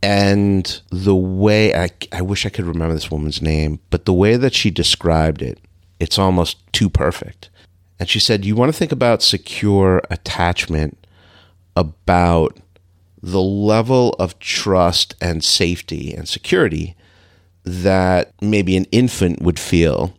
And 0.03 0.79
the 0.91 1.15
way 1.15 1.73
I, 1.73 1.89
I 2.11 2.21
wish 2.21 2.45
I 2.45 2.49
could 2.49 2.65
remember 2.65 2.93
this 2.93 3.09
woman's 3.09 3.41
name, 3.41 3.79
but 3.89 4.05
the 4.05 4.13
way 4.13 4.37
that 4.37 4.53
she 4.53 4.69
described 4.69 5.41
it, 5.41 5.57
it's 5.99 6.19
almost 6.19 6.57
too 6.71 6.87
perfect. 6.87 7.49
And 7.99 8.07
she 8.07 8.19
said, 8.19 8.45
You 8.45 8.55
want 8.55 8.71
to 8.71 8.77
think 8.77 8.91
about 8.91 9.23
secure 9.23 10.03
attachment 10.11 11.03
about 11.75 12.57
the 13.21 13.41
level 13.41 14.15
of 14.19 14.39
trust 14.39 15.15
and 15.21 15.43
safety 15.43 16.13
and 16.13 16.27
security 16.27 16.95
that 17.63 18.31
maybe 18.41 18.77
an 18.77 18.85
infant 18.85 19.41
would 19.41 19.59
feel 19.59 20.15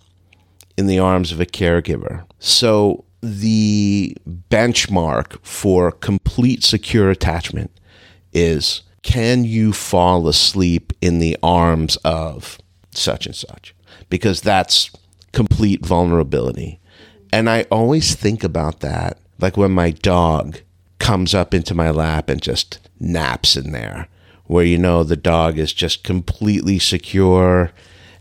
in 0.77 0.87
the 0.87 0.99
arms 0.99 1.33
of 1.33 1.41
a 1.41 1.47
caregiver. 1.47 2.25
So, 2.39 3.05
the 3.21 4.17
benchmark 4.29 5.45
for 5.45 5.91
complete 5.91 6.63
secure 6.63 7.11
attachment 7.11 7.73
is 8.33 8.83
can 9.03 9.45
you 9.45 9.73
fall 9.73 10.29
asleep 10.29 10.93
in 11.01 11.19
the 11.19 11.37
arms 11.43 11.97
of 12.05 12.59
such 12.93 13.27
and 13.27 13.35
such? 13.35 13.75
Because 14.09 14.41
that's 14.41 14.91
complete 15.33 15.85
vulnerability. 15.85 16.79
And 17.33 17.49
I 17.51 17.63
always 17.71 18.15
think 18.15 18.45
about 18.45 18.81
that, 18.81 19.19
like 19.41 19.57
when 19.57 19.73
my 19.73 19.91
dog 19.91 20.61
comes 20.99 21.35
up 21.35 21.55
into 21.55 21.75
my 21.75 21.91
lap 21.91 22.29
and 22.29 22.41
just 22.43 22.79
naps 23.01 23.57
in 23.57 23.73
there, 23.73 24.09
where 24.47 24.65
you 24.65 24.79
know 24.79 25.05
the 25.05 25.17
dog 25.17 25.59
is 25.59 25.73
just 25.73 26.05
completely 26.05 26.79
secure 26.79 27.73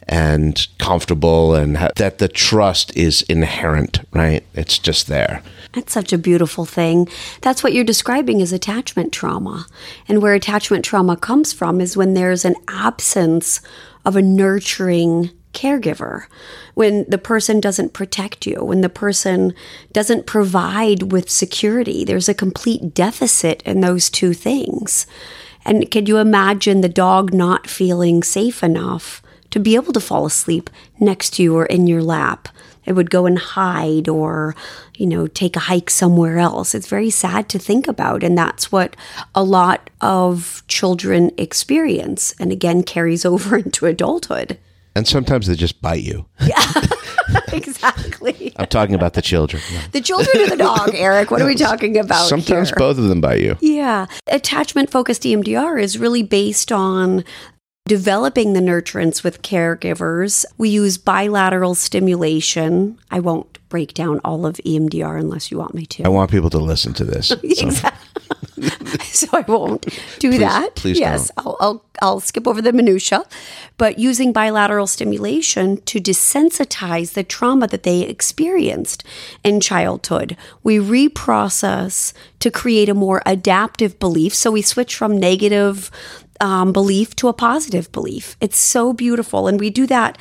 and 0.08 0.68
comfortable 0.78 1.54
and 1.54 1.78
ha- 1.78 1.90
that 1.98 2.18
the 2.20 2.28
trust 2.28 2.96
is 2.96 3.24
inherent, 3.24 4.00
right? 4.14 4.44
It's 4.54 4.80
just 4.80 5.08
there. 5.08 5.42
That's 5.74 5.92
such 5.92 6.14
a 6.14 6.18
beautiful 6.18 6.66
thing. 6.66 7.10
That's 7.42 7.62
what 7.62 7.74
you're 7.74 7.84
describing 7.84 8.42
as 8.42 8.54
attachment 8.54 9.12
trauma. 9.12 9.68
And 10.08 10.22
where 10.22 10.34
attachment 10.34 10.86
trauma 10.86 11.18
comes 11.18 11.52
from 11.52 11.82
is 11.82 11.98
when 11.98 12.14
there's 12.14 12.46
an 12.46 12.56
absence 12.70 13.60
of 14.06 14.16
a 14.16 14.22
nurturing 14.22 15.32
caregiver, 15.58 16.28
when 16.76 17.04
the 17.10 17.18
person 17.18 17.60
doesn't 17.60 17.94
protect 17.94 18.46
you, 18.46 18.64
when 18.64 18.82
the 18.82 18.90
person 18.90 19.56
doesn't 19.92 20.28
provide 20.28 21.12
with 21.12 21.32
security. 21.32 22.06
There's 22.06 22.30
a 22.30 22.36
complete 22.36 22.94
deficit 22.94 23.64
in 23.64 23.82
those 23.82 24.12
two 24.12 24.34
things. 24.34 25.08
And 25.66 25.90
can 25.90 26.06
you 26.06 26.20
imagine 26.20 26.82
the 26.82 26.90
dog 26.90 27.34
not 27.34 27.68
feeling 27.68 28.22
safe 28.22 28.64
enough 28.64 29.24
to 29.50 29.60
be 29.60 29.74
able 29.74 29.94
to 29.94 30.00
fall 30.00 30.28
asleep 30.28 30.70
next 31.00 31.32
to 31.32 31.44
you 31.44 31.58
or 31.58 31.66
in 31.66 31.88
your 31.88 32.04
lap? 32.04 32.50
It 32.86 32.94
would 32.94 33.10
go 33.10 33.26
and 33.26 33.40
hide 33.40 34.08
or, 34.08 34.56
you 34.96 35.08
know, 35.08 35.28
take 35.28 35.56
a 35.56 35.62
hike 35.62 35.90
somewhere 35.90 36.38
else. 36.38 36.74
It's 36.74 36.88
very 36.88 37.10
sad 37.10 37.50
to 37.50 37.60
think 37.60 37.88
about. 37.88 38.24
And 38.24 38.38
that's 38.38 38.72
what 38.72 38.96
a 39.36 39.44
lot 39.44 39.90
of 40.00 40.64
children 40.68 41.32
experience 41.38 42.34
and 42.40 42.52
again 42.52 42.84
carries 42.84 43.26
over 43.32 43.58
into 43.58 43.88
adulthood. 43.88 44.58
And 44.98 45.08
sometimes 45.08 45.46
they 45.46 45.54
just 45.54 45.80
bite 45.80 46.02
you. 46.02 46.26
Yeah, 46.42 46.74
exactly. 47.54 48.52
I'm 48.56 48.66
talking 48.66 48.96
about 48.96 49.14
the 49.14 49.22
children. 49.22 49.62
The 49.92 50.02
children 50.02 50.44
or 50.44 50.48
the 50.48 50.58
dog, 50.58 50.90
Eric? 50.96 51.30
What 51.30 51.40
are 51.40 51.46
we 51.46 51.54
talking 51.70 52.00
about? 52.00 52.28
Sometimes 52.28 52.70
here? 52.70 52.78
both 52.80 52.98
of 52.98 53.04
them 53.04 53.22
bite 53.22 53.42
you. 53.42 53.58
Yeah. 53.62 54.08
Attachment 54.26 54.90
focused 54.90 55.22
EMDR 55.22 55.80
is 55.80 56.00
really 56.00 56.24
based 56.24 56.72
on 56.72 57.24
developing 57.88 58.54
the 58.54 58.60
nurturance 58.60 59.24
with 59.24 59.42
caregivers. 59.42 60.46
We 60.58 60.70
use 60.70 60.98
bilateral 60.98 61.76
stimulation. 61.76 63.00
I 63.10 63.20
won't 63.20 63.58
break 63.70 63.94
down 63.94 64.20
all 64.24 64.46
of 64.46 64.58
EMDR 64.58 65.20
unless 65.20 65.52
you 65.52 65.58
want 65.58 65.74
me 65.74 65.86
to. 65.88 66.04
I 66.04 66.10
want 66.10 66.32
people 66.32 66.50
to 66.52 66.60
listen 66.60 66.94
to 66.94 67.04
this. 67.04 67.34
So. 67.58 67.90
so 69.04 69.28
I 69.34 69.42
won't 69.42 69.88
do 70.20 70.38
that. 70.40 70.76
please 70.76 71.00
yes, 71.00 71.32
I'll, 71.38 71.58
I'll 71.60 71.86
I'll 72.02 72.20
skip 72.20 72.48
over 72.48 72.62
the 72.62 72.74
minutia, 72.74 73.24
but 73.78 74.00
using 74.00 74.32
bilateral 74.32 74.88
stimulation 74.88 75.82
to 75.82 76.00
desensitize 76.00 77.14
the 77.14 77.24
trauma 77.24 77.68
that 77.68 77.84
they 77.84 78.02
experienced 78.02 79.04
in 79.44 79.60
childhood, 79.60 80.38
we 80.64 80.78
reprocess 80.78 82.14
to 82.40 82.52
create 82.52 82.90
a 82.90 82.94
more 82.94 83.22
adaptive 83.26 84.00
belief. 84.00 84.34
So 84.34 84.52
we 84.52 84.62
switch 84.62 84.96
from 84.96 85.20
negative 85.20 85.90
um, 86.42 86.72
belief 86.72 87.16
to 87.18 87.28
a 87.28 87.34
positive 87.34 87.92
belief. 87.92 88.38
It's 88.42 88.58
so 88.58 88.94
beautiful, 88.94 89.48
and 89.48 89.60
we 89.60 89.70
do 89.70 89.86
that. 89.88 90.18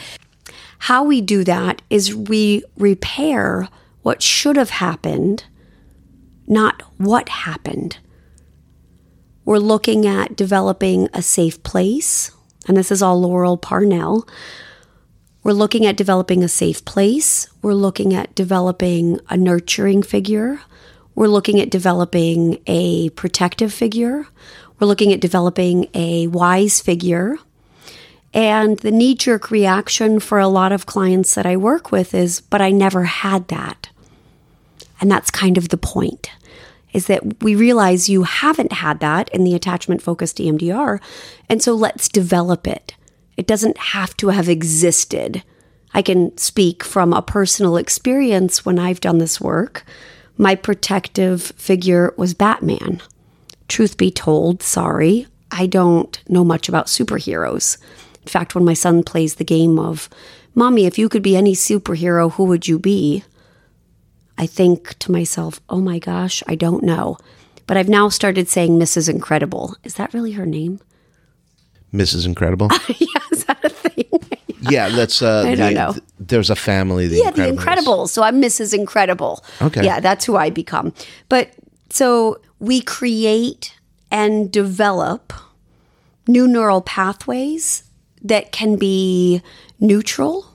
How 0.80 1.02
we 1.04 1.20
do 1.20 1.44
that 1.44 1.82
is 1.90 2.14
we 2.14 2.62
repair 2.76 3.68
what 4.02 4.22
should 4.22 4.56
have 4.56 4.70
happened, 4.70 5.44
not 6.46 6.82
what 6.98 7.28
happened. 7.28 7.98
We're 9.44 9.58
looking 9.58 10.06
at 10.06 10.36
developing 10.36 11.08
a 11.14 11.22
safe 11.22 11.62
place, 11.62 12.30
and 12.68 12.76
this 12.76 12.90
is 12.90 13.02
all 13.02 13.20
Laurel 13.20 13.56
Parnell. 13.56 14.28
We're 15.42 15.52
looking 15.52 15.86
at 15.86 15.96
developing 15.96 16.42
a 16.42 16.48
safe 16.48 16.84
place. 16.84 17.46
We're 17.62 17.74
looking 17.74 18.12
at 18.12 18.34
developing 18.34 19.20
a 19.30 19.36
nurturing 19.36 20.02
figure. 20.02 20.60
We're 21.14 21.28
looking 21.28 21.60
at 21.60 21.70
developing 21.70 22.58
a 22.66 23.10
protective 23.10 23.72
figure. 23.72 24.26
We're 24.78 24.86
looking 24.86 25.12
at 25.12 25.20
developing 25.20 25.88
a 25.94 26.26
wise 26.26 26.80
figure. 26.80 27.36
And 28.34 28.78
the 28.80 28.90
knee 28.90 29.14
jerk 29.14 29.50
reaction 29.50 30.20
for 30.20 30.38
a 30.38 30.48
lot 30.48 30.72
of 30.72 30.84
clients 30.84 31.34
that 31.34 31.46
I 31.46 31.56
work 31.56 31.90
with 31.90 32.14
is, 32.14 32.40
but 32.40 32.60
I 32.60 32.70
never 32.70 33.04
had 33.04 33.48
that. 33.48 33.88
And 35.00 35.10
that's 35.10 35.30
kind 35.30 35.56
of 35.56 35.70
the 35.70 35.78
point 35.78 36.30
is 36.96 37.08
that 37.08 37.42
we 37.42 37.54
realize 37.54 38.08
you 38.08 38.22
haven't 38.22 38.72
had 38.72 39.00
that 39.00 39.28
in 39.28 39.44
the 39.44 39.54
attachment 39.54 40.00
focused 40.00 40.38
EMDR. 40.38 40.98
And 41.46 41.62
so 41.62 41.74
let's 41.74 42.08
develop 42.08 42.66
it. 42.66 42.94
It 43.36 43.46
doesn't 43.46 43.76
have 43.76 44.16
to 44.16 44.28
have 44.28 44.48
existed. 44.48 45.42
I 45.92 46.00
can 46.00 46.36
speak 46.38 46.82
from 46.82 47.12
a 47.12 47.20
personal 47.20 47.76
experience 47.76 48.64
when 48.64 48.78
I've 48.78 49.00
done 49.00 49.18
this 49.18 49.38
work. 49.38 49.84
My 50.38 50.54
protective 50.54 51.42
figure 51.42 52.14
was 52.16 52.32
Batman. 52.32 53.02
Truth 53.68 53.96
be 53.96 54.10
told, 54.10 54.62
sorry, 54.62 55.26
I 55.50 55.66
don't 55.66 56.18
know 56.28 56.44
much 56.44 56.68
about 56.68 56.86
superheroes. 56.86 57.78
In 58.22 58.28
fact, 58.28 58.54
when 58.54 58.64
my 58.64 58.74
son 58.74 59.02
plays 59.02 59.36
the 59.36 59.44
game 59.44 59.78
of, 59.78 60.08
Mommy, 60.54 60.86
if 60.86 60.98
you 60.98 61.08
could 61.08 61.22
be 61.22 61.36
any 61.36 61.54
superhero, 61.54 62.32
who 62.32 62.44
would 62.44 62.66
you 62.66 62.78
be? 62.78 63.22
I 64.38 64.46
think 64.46 64.98
to 65.00 65.12
myself, 65.12 65.60
oh 65.68 65.80
my 65.80 65.98
gosh, 65.98 66.42
I 66.46 66.54
don't 66.54 66.82
know. 66.82 67.18
But 67.66 67.76
I've 67.76 67.88
now 67.88 68.08
started 68.08 68.48
saying 68.48 68.78
Mrs. 68.78 69.08
Incredible. 69.08 69.76
Is 69.84 69.94
that 69.94 70.14
really 70.14 70.32
her 70.32 70.46
name? 70.46 70.80
Mrs. 71.92 72.26
Incredible? 72.26 72.68
yeah, 72.98 73.20
is 73.32 73.44
that 73.44 73.64
a 73.64 73.68
thing? 73.68 74.04
Yeah, 74.68 74.88
that's. 74.88 75.22
Uh, 75.22 75.44
I 75.46 75.54
don't 75.54 75.74
know. 75.74 75.92
th- 75.92 76.02
there's 76.18 76.50
a 76.50 76.56
family. 76.56 77.06
The 77.06 77.18
yeah, 77.18 77.30
Incredibles. 77.30 77.34
the 77.36 77.52
Incredibles. 77.52 78.08
So 78.08 78.22
I'm 78.24 78.42
Mrs. 78.42 78.74
Incredible. 78.74 79.44
Okay. 79.62 79.84
Yeah, 79.84 80.00
that's 80.00 80.24
who 80.24 80.34
I 80.36 80.50
become. 80.50 80.92
But 81.28 81.50
so 81.90 82.40
we 82.58 82.80
create 82.80 83.74
and 84.10 84.50
develop 84.50 85.32
new 86.28 86.46
neural 86.48 86.80
pathways 86.80 87.82
that 88.22 88.52
can 88.52 88.76
be 88.76 89.42
neutral, 89.78 90.46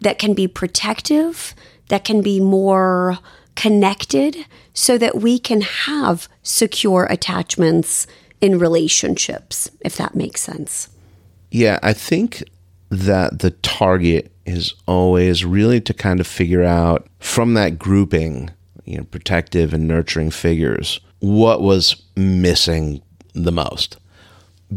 that 0.00 0.18
can 0.18 0.34
be 0.34 0.48
protective, 0.48 1.54
that 1.88 2.04
can 2.04 2.22
be 2.22 2.40
more 2.40 3.18
connected 3.54 4.36
so 4.74 4.96
that 4.98 5.16
we 5.16 5.38
can 5.38 5.60
have 5.60 6.28
secure 6.42 7.06
attachments 7.10 8.06
in 8.40 8.58
relationships, 8.58 9.70
if 9.80 9.96
that 9.96 10.14
makes 10.14 10.40
sense. 10.40 10.88
Yeah, 11.50 11.78
I 11.82 11.92
think 11.92 12.42
that 12.88 13.40
the 13.40 13.50
target 13.50 14.32
is 14.44 14.74
always 14.86 15.44
really 15.44 15.80
to 15.80 15.94
kind 15.94 16.18
of 16.18 16.26
figure 16.26 16.64
out 16.64 17.06
from 17.20 17.54
that 17.54 17.78
grouping, 17.78 18.50
you 18.84 18.98
know, 18.98 19.04
protective 19.04 19.72
and 19.72 19.86
nurturing 19.86 20.30
figures, 20.30 21.00
what 21.20 21.62
was 21.62 22.02
missing 22.16 23.02
the 23.34 23.52
most. 23.52 23.96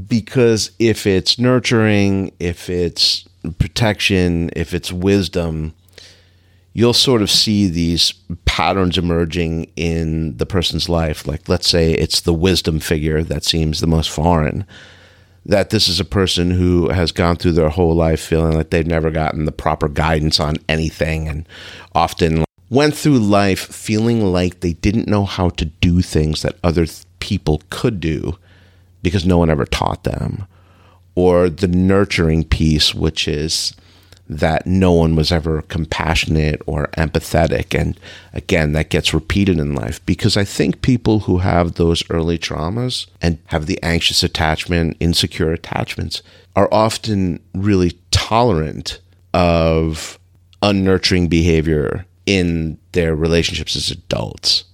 Because 0.08 0.72
if 0.80 1.08
it's 1.08 1.40
nurturing, 1.40 2.32
if 2.40 2.70
it's 2.70 3.26
protection, 3.60 4.50
if 4.56 4.74
it's 4.74 4.92
wisdom, 4.92 5.74
you'll 6.74 6.94
sort 6.94 7.22
of 7.22 7.32
see 7.32 7.68
these 7.68 8.14
patterns 8.46 8.98
emerging 8.98 9.72
in 9.76 10.38
the 10.38 10.46
person's 10.46 10.90
life. 10.90 11.26
Like, 11.26 11.48
let's 11.48 11.70
say 11.70 11.94
it's 11.94 12.22
the 12.22 12.34
wisdom 12.34 12.80
figure 12.80 13.24
that 13.24 13.44
seems 13.44 13.80
the 13.80 13.88
most 13.88 14.10
foreign. 14.10 14.66
That 15.46 15.70
this 15.70 15.88
is 15.88 16.00
a 16.00 16.06
person 16.06 16.52
who 16.52 16.90
has 16.90 17.12
gone 17.12 17.36
through 17.38 17.54
their 17.54 17.70
whole 17.70 17.96
life 17.96 18.20
feeling 18.20 18.58
like 18.58 18.72
they've 18.72 18.86
never 18.86 19.12
gotten 19.12 19.46
the 19.46 19.52
proper 19.52 19.88
guidance 19.88 20.40
on 20.40 20.56
anything 20.68 21.28
and 21.28 21.48
often 21.94 22.45
went 22.70 22.96
through 22.96 23.20
life 23.20 23.68
feeling 23.74 24.22
like 24.32 24.60
they 24.60 24.74
didn't 24.74 25.08
know 25.08 25.26
how 25.26 25.50
to 25.50 25.66
do 25.66 26.02
things 26.02 26.42
that 26.42 26.58
other 26.64 26.86
th- 26.86 27.06
people 27.20 27.62
could 27.70 28.00
do 28.00 28.38
because 29.02 29.26
no 29.26 29.38
one 29.38 29.50
ever 29.50 29.66
taught 29.66 30.04
them. 30.04 30.46
Or 31.14 31.50
the 31.50 31.68
nurturing 31.68 32.44
piece, 32.44 32.94
which 32.94 33.28
is 33.28 33.74
that 34.28 34.66
no 34.66 34.92
one 34.92 35.16
was 35.16 35.32
ever 35.32 35.62
compassionate 35.64 36.62
or 36.66 36.88
empathetic. 36.98 37.80
And 37.80 38.00
again, 38.34 38.74
that 38.74 38.90
gets 38.90 39.14
repeated 39.14 39.60
in 39.60 39.76
life 39.76 40.04
because 40.06 40.36
I 40.36 40.44
think 40.44 40.82
people 40.82 41.22
who 41.22 41.38
have 41.40 41.76
those 41.76 42.04
early 42.10 42.40
traumas 42.40 43.06
and 43.22 43.38
have 43.48 43.68
the 43.68 43.82
anxious 43.84 44.24
attachment, 44.24 44.98
insecure 45.00 45.52
attachments 45.52 46.24
are 46.56 46.74
often 46.74 47.40
really 47.54 47.98
tolerant 48.10 49.00
of 49.34 50.18
unnurturing 50.64 51.28
behavior 51.28 52.06
in 52.26 52.78
their 52.92 53.16
relationships 53.16 53.76
as 53.76 53.92
adults. 53.92 54.66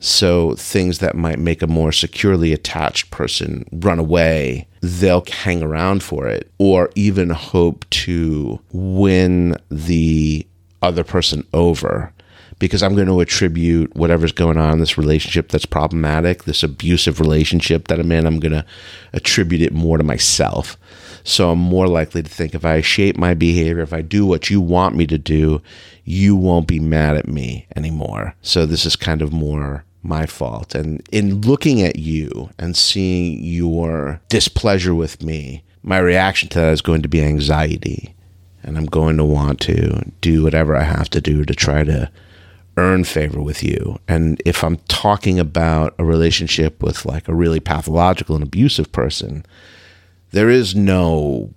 So 0.00 0.54
things 0.54 0.98
that 0.98 1.16
might 1.16 1.38
make 1.38 1.60
a 1.60 1.66
more 1.66 1.90
securely 1.90 2.52
attached 2.52 3.10
person 3.10 3.64
run 3.72 3.98
away, 3.98 4.68
they'll 4.80 5.24
hang 5.26 5.62
around 5.62 6.02
for 6.02 6.28
it 6.28 6.50
or 6.58 6.90
even 6.94 7.30
hope 7.30 7.88
to 7.90 8.60
win 8.72 9.56
the 9.70 10.46
other 10.82 11.02
person 11.02 11.44
over 11.52 12.12
because 12.58 12.82
I'm 12.82 12.94
going 12.94 13.08
to 13.08 13.20
attribute 13.20 13.94
whatever's 13.94 14.32
going 14.32 14.56
on 14.56 14.74
in 14.74 14.78
this 14.80 14.98
relationship 14.98 15.48
that's 15.48 15.66
problematic, 15.66 16.44
this 16.44 16.62
abusive 16.62 17.20
relationship 17.20 17.88
that 17.88 18.00
I'm 18.00 18.10
in, 18.10 18.26
I'm 18.26 18.40
going 18.40 18.52
to 18.52 18.64
attribute 19.12 19.62
it 19.62 19.72
more 19.72 19.98
to 19.98 20.04
myself. 20.04 20.76
So 21.24 21.50
I'm 21.50 21.58
more 21.58 21.88
likely 21.88 22.22
to 22.22 22.30
think 22.30 22.54
if 22.54 22.64
I 22.64 22.80
shape 22.80 23.16
my 23.16 23.34
behavior, 23.34 23.82
if 23.82 23.92
I 23.92 24.02
do 24.02 24.24
what 24.26 24.50
you 24.50 24.60
want 24.60 24.96
me 24.96 25.06
to 25.08 25.18
do, 25.18 25.62
you 26.04 26.34
won't 26.34 26.66
be 26.66 26.80
mad 26.80 27.16
at 27.16 27.28
me 27.28 27.66
anymore. 27.76 28.34
So 28.42 28.66
this 28.66 28.86
is 28.86 28.96
kind 28.96 29.20
of 29.22 29.32
more 29.32 29.84
my 30.02 30.26
fault. 30.26 30.74
And 30.74 31.06
in 31.12 31.42
looking 31.42 31.82
at 31.82 31.98
you 31.98 32.50
and 32.58 32.76
seeing 32.76 33.42
your 33.44 34.20
displeasure 34.28 34.94
with 34.94 35.22
me, 35.22 35.62
my 35.82 35.98
reaction 35.98 36.48
to 36.50 36.60
that 36.60 36.72
is 36.72 36.80
going 36.80 37.02
to 37.02 37.08
be 37.08 37.22
anxiety. 37.22 38.14
And 38.62 38.76
I'm 38.76 38.86
going 38.86 39.16
to 39.18 39.24
want 39.24 39.60
to 39.60 40.10
do 40.20 40.42
whatever 40.42 40.76
I 40.76 40.82
have 40.82 41.10
to 41.10 41.20
do 41.20 41.44
to 41.44 41.54
try 41.54 41.84
to 41.84 42.10
earn 42.78 43.04
favor 43.04 43.42
with 43.42 43.62
you. 43.62 43.98
And 44.06 44.40
if 44.46 44.62
I'm 44.62 44.76
talking 44.88 45.38
about 45.38 45.94
a 45.98 46.04
relationship 46.04 46.82
with 46.82 47.04
like 47.04 47.28
a 47.28 47.34
really 47.34 47.60
pathological 47.60 48.36
and 48.36 48.44
abusive 48.44 48.92
person, 48.92 49.44
there 50.30 50.48
is 50.48 50.74
no 50.74 51.50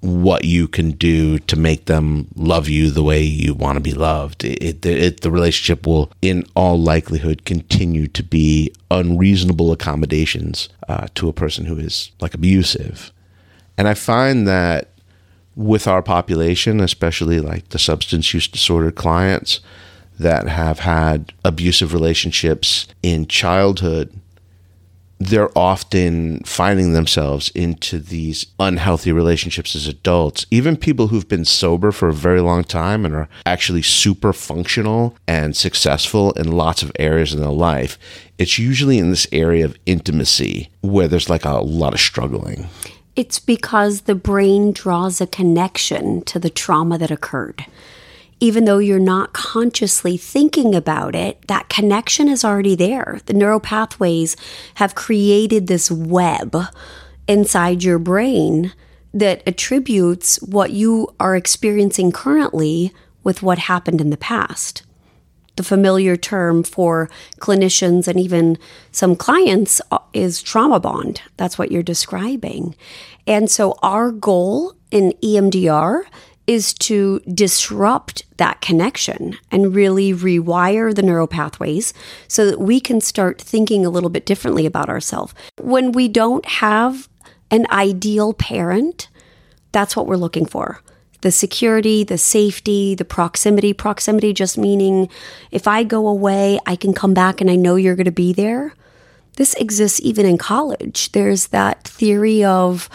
what 0.00 0.44
you 0.44 0.68
can 0.68 0.92
do 0.92 1.40
to 1.40 1.56
make 1.56 1.86
them 1.86 2.28
love 2.36 2.68
you 2.68 2.90
the 2.90 3.02
way 3.02 3.20
you 3.20 3.52
want 3.52 3.74
to 3.74 3.80
be 3.80 3.92
loved. 3.92 4.44
It, 4.44 4.62
it, 4.62 4.86
it, 4.86 5.20
the 5.22 5.30
relationship 5.30 5.86
will, 5.86 6.12
in 6.22 6.44
all 6.54 6.78
likelihood, 6.78 7.44
continue 7.44 8.06
to 8.08 8.22
be 8.22 8.72
unreasonable 8.92 9.72
accommodations 9.72 10.68
uh, 10.88 11.08
to 11.16 11.28
a 11.28 11.32
person 11.32 11.64
who 11.64 11.76
is 11.78 12.12
like 12.20 12.34
abusive. 12.34 13.12
And 13.76 13.88
I 13.88 13.94
find 13.94 14.46
that 14.46 14.90
with 15.56 15.88
our 15.88 16.02
population, 16.02 16.80
especially 16.80 17.40
like 17.40 17.70
the 17.70 17.80
substance 17.80 18.32
use 18.32 18.46
disorder 18.46 18.92
clients 18.92 19.60
that 20.18 20.48
have 20.48 20.80
had 20.80 21.32
abusive 21.44 21.92
relationships 21.92 22.86
in 23.02 23.26
childhood, 23.26 24.18
they're 25.20 25.56
often 25.58 26.40
finding 26.44 26.92
themselves 26.92 27.50
into 27.50 27.98
these 27.98 28.46
unhealthy 28.60 29.10
relationships 29.10 29.74
as 29.74 29.88
adults. 29.88 30.46
Even 30.50 30.76
people 30.76 31.08
who've 31.08 31.28
been 31.28 31.44
sober 31.44 31.90
for 31.90 32.08
a 32.08 32.14
very 32.14 32.40
long 32.40 32.62
time 32.62 33.04
and 33.04 33.14
are 33.14 33.28
actually 33.44 33.82
super 33.82 34.32
functional 34.32 35.16
and 35.26 35.56
successful 35.56 36.32
in 36.32 36.52
lots 36.52 36.82
of 36.82 36.92
areas 36.98 37.34
in 37.34 37.40
their 37.40 37.48
life, 37.48 37.98
it's 38.38 38.58
usually 38.58 38.98
in 38.98 39.10
this 39.10 39.26
area 39.32 39.64
of 39.64 39.76
intimacy 39.86 40.70
where 40.82 41.08
there's 41.08 41.30
like 41.30 41.44
a 41.44 41.58
lot 41.58 41.94
of 41.94 42.00
struggling. 42.00 42.68
It's 43.16 43.40
because 43.40 44.02
the 44.02 44.14
brain 44.14 44.70
draws 44.70 45.20
a 45.20 45.26
connection 45.26 46.22
to 46.22 46.38
the 46.38 46.50
trauma 46.50 46.96
that 46.98 47.10
occurred 47.10 47.66
even 48.40 48.64
though 48.64 48.78
you're 48.78 48.98
not 48.98 49.32
consciously 49.32 50.16
thinking 50.16 50.74
about 50.74 51.14
it, 51.14 51.46
that 51.48 51.68
connection 51.68 52.28
is 52.28 52.44
already 52.44 52.74
there. 52.74 53.20
The 53.26 53.32
neural 53.32 53.60
pathways 53.60 54.36
have 54.74 54.94
created 54.94 55.66
this 55.66 55.90
web 55.90 56.56
inside 57.26 57.82
your 57.82 57.98
brain 57.98 58.72
that 59.12 59.42
attributes 59.46 60.36
what 60.42 60.70
you 60.70 61.14
are 61.18 61.34
experiencing 61.34 62.12
currently 62.12 62.92
with 63.24 63.42
what 63.42 63.58
happened 63.58 64.00
in 64.00 64.10
the 64.10 64.16
past. 64.16 64.82
The 65.56 65.64
familiar 65.64 66.16
term 66.16 66.62
for 66.62 67.10
clinicians 67.40 68.06
and 68.06 68.20
even 68.20 68.58
some 68.92 69.16
clients 69.16 69.80
is 70.12 70.40
trauma 70.40 70.78
bond. 70.78 71.20
That's 71.36 71.58
what 71.58 71.72
you're 71.72 71.82
describing. 71.82 72.76
And 73.26 73.50
so, 73.50 73.76
our 73.82 74.12
goal 74.12 74.74
in 74.92 75.12
EMDR 75.22 76.04
is 76.48 76.72
to 76.72 77.20
disrupt 77.32 78.24
that 78.38 78.62
connection 78.62 79.36
and 79.52 79.74
really 79.74 80.14
rewire 80.14 80.94
the 80.94 81.02
neural 81.02 81.26
pathways 81.26 81.92
so 82.26 82.50
that 82.50 82.58
we 82.58 82.80
can 82.80 83.02
start 83.02 83.38
thinking 83.38 83.84
a 83.84 83.90
little 83.90 84.08
bit 84.08 84.24
differently 84.24 84.64
about 84.64 84.88
ourselves. 84.88 85.34
When 85.60 85.92
we 85.92 86.08
don't 86.08 86.46
have 86.46 87.06
an 87.50 87.66
ideal 87.70 88.32
parent, 88.32 89.08
that's 89.72 89.94
what 89.94 90.06
we're 90.06 90.16
looking 90.16 90.46
for. 90.46 90.80
The 91.20 91.30
security, 91.30 92.02
the 92.02 92.16
safety, 92.16 92.94
the 92.94 93.04
proximity. 93.04 93.74
Proximity 93.74 94.32
just 94.32 94.56
meaning 94.56 95.10
if 95.50 95.68
I 95.68 95.84
go 95.84 96.08
away, 96.08 96.58
I 96.64 96.76
can 96.76 96.94
come 96.94 97.12
back 97.12 97.42
and 97.42 97.50
I 97.50 97.56
know 97.56 97.76
you're 97.76 97.96
going 97.96 98.06
to 98.06 98.10
be 98.10 98.32
there. 98.32 98.72
This 99.36 99.52
exists 99.54 100.00
even 100.00 100.24
in 100.24 100.38
college. 100.38 101.12
There's 101.12 101.48
that 101.48 101.84
theory 101.84 102.42
of 102.42 102.88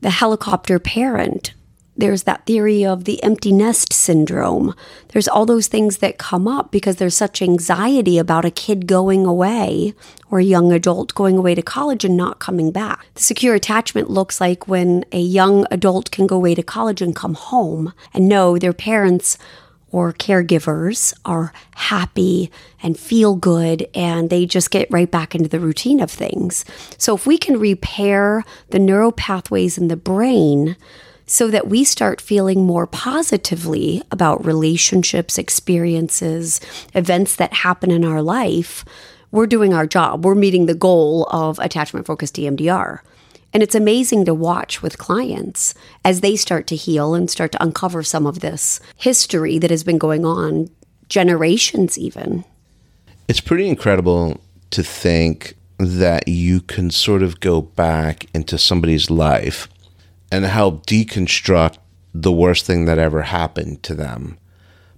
the 0.00 0.10
helicopter 0.10 0.78
parent 0.78 1.54
there's 1.96 2.24
that 2.24 2.44
theory 2.44 2.84
of 2.84 3.04
the 3.04 3.22
empty 3.22 3.52
nest 3.52 3.92
syndrome. 3.92 4.74
There's 5.08 5.28
all 5.28 5.46
those 5.46 5.68
things 5.68 5.98
that 5.98 6.18
come 6.18 6.48
up 6.48 6.72
because 6.72 6.96
there's 6.96 7.16
such 7.16 7.40
anxiety 7.40 8.18
about 8.18 8.44
a 8.44 8.50
kid 8.50 8.86
going 8.86 9.26
away 9.26 9.94
or 10.30 10.40
a 10.40 10.44
young 10.44 10.72
adult 10.72 11.14
going 11.14 11.38
away 11.38 11.54
to 11.54 11.62
college 11.62 12.04
and 12.04 12.16
not 12.16 12.40
coming 12.40 12.72
back. 12.72 13.06
The 13.14 13.22
secure 13.22 13.54
attachment 13.54 14.10
looks 14.10 14.40
like 14.40 14.66
when 14.66 15.04
a 15.12 15.20
young 15.20 15.66
adult 15.70 16.10
can 16.10 16.26
go 16.26 16.36
away 16.36 16.54
to 16.56 16.62
college 16.62 17.00
and 17.00 17.14
come 17.14 17.34
home 17.34 17.92
and 18.12 18.28
know 18.28 18.58
their 18.58 18.72
parents 18.72 19.38
or 19.92 20.12
caregivers 20.12 21.14
are 21.24 21.52
happy 21.76 22.50
and 22.82 22.98
feel 22.98 23.36
good 23.36 23.86
and 23.94 24.28
they 24.28 24.44
just 24.44 24.72
get 24.72 24.90
right 24.90 25.08
back 25.08 25.36
into 25.36 25.48
the 25.48 25.60
routine 25.60 26.00
of 26.00 26.10
things. 26.10 26.64
So 26.98 27.14
if 27.14 27.28
we 27.28 27.38
can 27.38 27.60
repair 27.60 28.42
the 28.70 28.80
neural 28.80 29.12
pathways 29.12 29.78
in 29.78 29.86
the 29.86 29.96
brain, 29.96 30.74
so 31.26 31.48
that 31.48 31.68
we 31.68 31.84
start 31.84 32.20
feeling 32.20 32.64
more 32.64 32.86
positively 32.86 34.02
about 34.10 34.44
relationships, 34.44 35.38
experiences, 35.38 36.60
events 36.94 37.36
that 37.36 37.52
happen 37.52 37.90
in 37.90 38.04
our 38.04 38.22
life, 38.22 38.84
we're 39.30 39.46
doing 39.46 39.72
our 39.74 39.86
job. 39.86 40.24
We're 40.24 40.34
meeting 40.34 40.66
the 40.66 40.74
goal 40.74 41.26
of 41.30 41.58
attachment 41.58 42.06
focused 42.06 42.36
EMDR. 42.36 43.00
And 43.52 43.62
it's 43.62 43.74
amazing 43.74 44.24
to 44.24 44.34
watch 44.34 44.82
with 44.82 44.98
clients 44.98 45.74
as 46.04 46.20
they 46.20 46.36
start 46.36 46.66
to 46.68 46.76
heal 46.76 47.14
and 47.14 47.30
start 47.30 47.52
to 47.52 47.62
uncover 47.62 48.02
some 48.02 48.26
of 48.26 48.40
this 48.40 48.80
history 48.96 49.58
that 49.58 49.70
has 49.70 49.84
been 49.84 49.98
going 49.98 50.24
on 50.24 50.70
generations, 51.08 51.96
even. 51.96 52.44
It's 53.28 53.40
pretty 53.40 53.68
incredible 53.68 54.40
to 54.70 54.82
think 54.82 55.54
that 55.78 56.28
you 56.28 56.60
can 56.60 56.90
sort 56.90 57.22
of 57.22 57.40
go 57.40 57.62
back 57.62 58.26
into 58.34 58.58
somebody's 58.58 59.10
life 59.10 59.68
and 60.34 60.44
help 60.44 60.84
deconstruct 60.86 61.78
the 62.12 62.32
worst 62.32 62.66
thing 62.66 62.86
that 62.86 62.98
ever 62.98 63.22
happened 63.22 63.82
to 63.84 63.94
them 63.94 64.36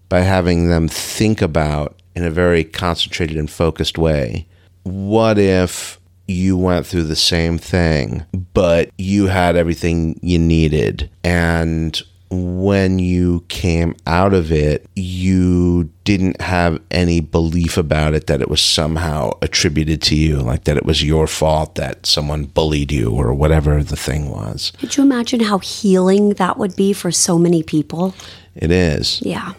by 0.09 0.21
having 0.21 0.69
them 0.69 0.89
think 0.89 1.43
about 1.43 2.01
in 2.15 2.25
a 2.25 2.31
very 2.31 2.65
concentrated 2.65 3.37
and 3.37 3.51
focused 3.51 3.99
way 3.99 4.47
what 4.85 5.39
if 5.39 6.01
you 6.27 6.57
went 6.57 6.87
through 6.87 7.05
the 7.05 7.17
same 7.17 7.59
thing, 7.59 8.25
but 8.55 8.91
you 8.99 9.27
had 9.27 9.57
everything 9.57 10.19
you 10.23 10.39
needed. 10.39 11.11
And 11.23 12.01
when 12.31 12.99
you 12.99 13.45
came 13.49 13.95
out 14.07 14.35
of 14.35 14.51
it, 14.51 14.87
you 14.95 15.91
didn't 16.05 16.41
have 16.41 16.81
any 16.91 17.21
belief 17.21 17.77
about 17.77 18.15
it 18.15 18.27
that 18.27 18.41
it 18.41 18.49
was 18.49 18.63
somehow 18.63 19.31
attributed 19.43 20.03
to 20.03 20.15
you, 20.15 20.37
like 20.37 20.65
that 20.65 20.77
it 20.77 20.85
was 20.85 21.03
your 21.03 21.27
fault 21.27 21.75
that 21.77 22.07
someone 22.07 22.45
bullied 22.45 22.93
you 22.93 23.11
or 23.11 23.35
whatever 23.35 23.83
the 23.83 23.97
thing 23.97 24.31
was. 24.31 24.73
Could 24.79 24.97
you 24.97 25.03
imagine 25.03 25.41
how 25.41 25.59
healing 25.59 26.31
that 26.31 26.59
would 26.59 26.77
be 26.77 26.93
for 26.93 27.11
so 27.11 27.39
many 27.39 27.63
people? 27.63 28.15
It 28.55 28.71
is. 28.71 29.21
Yeah. 29.23 29.55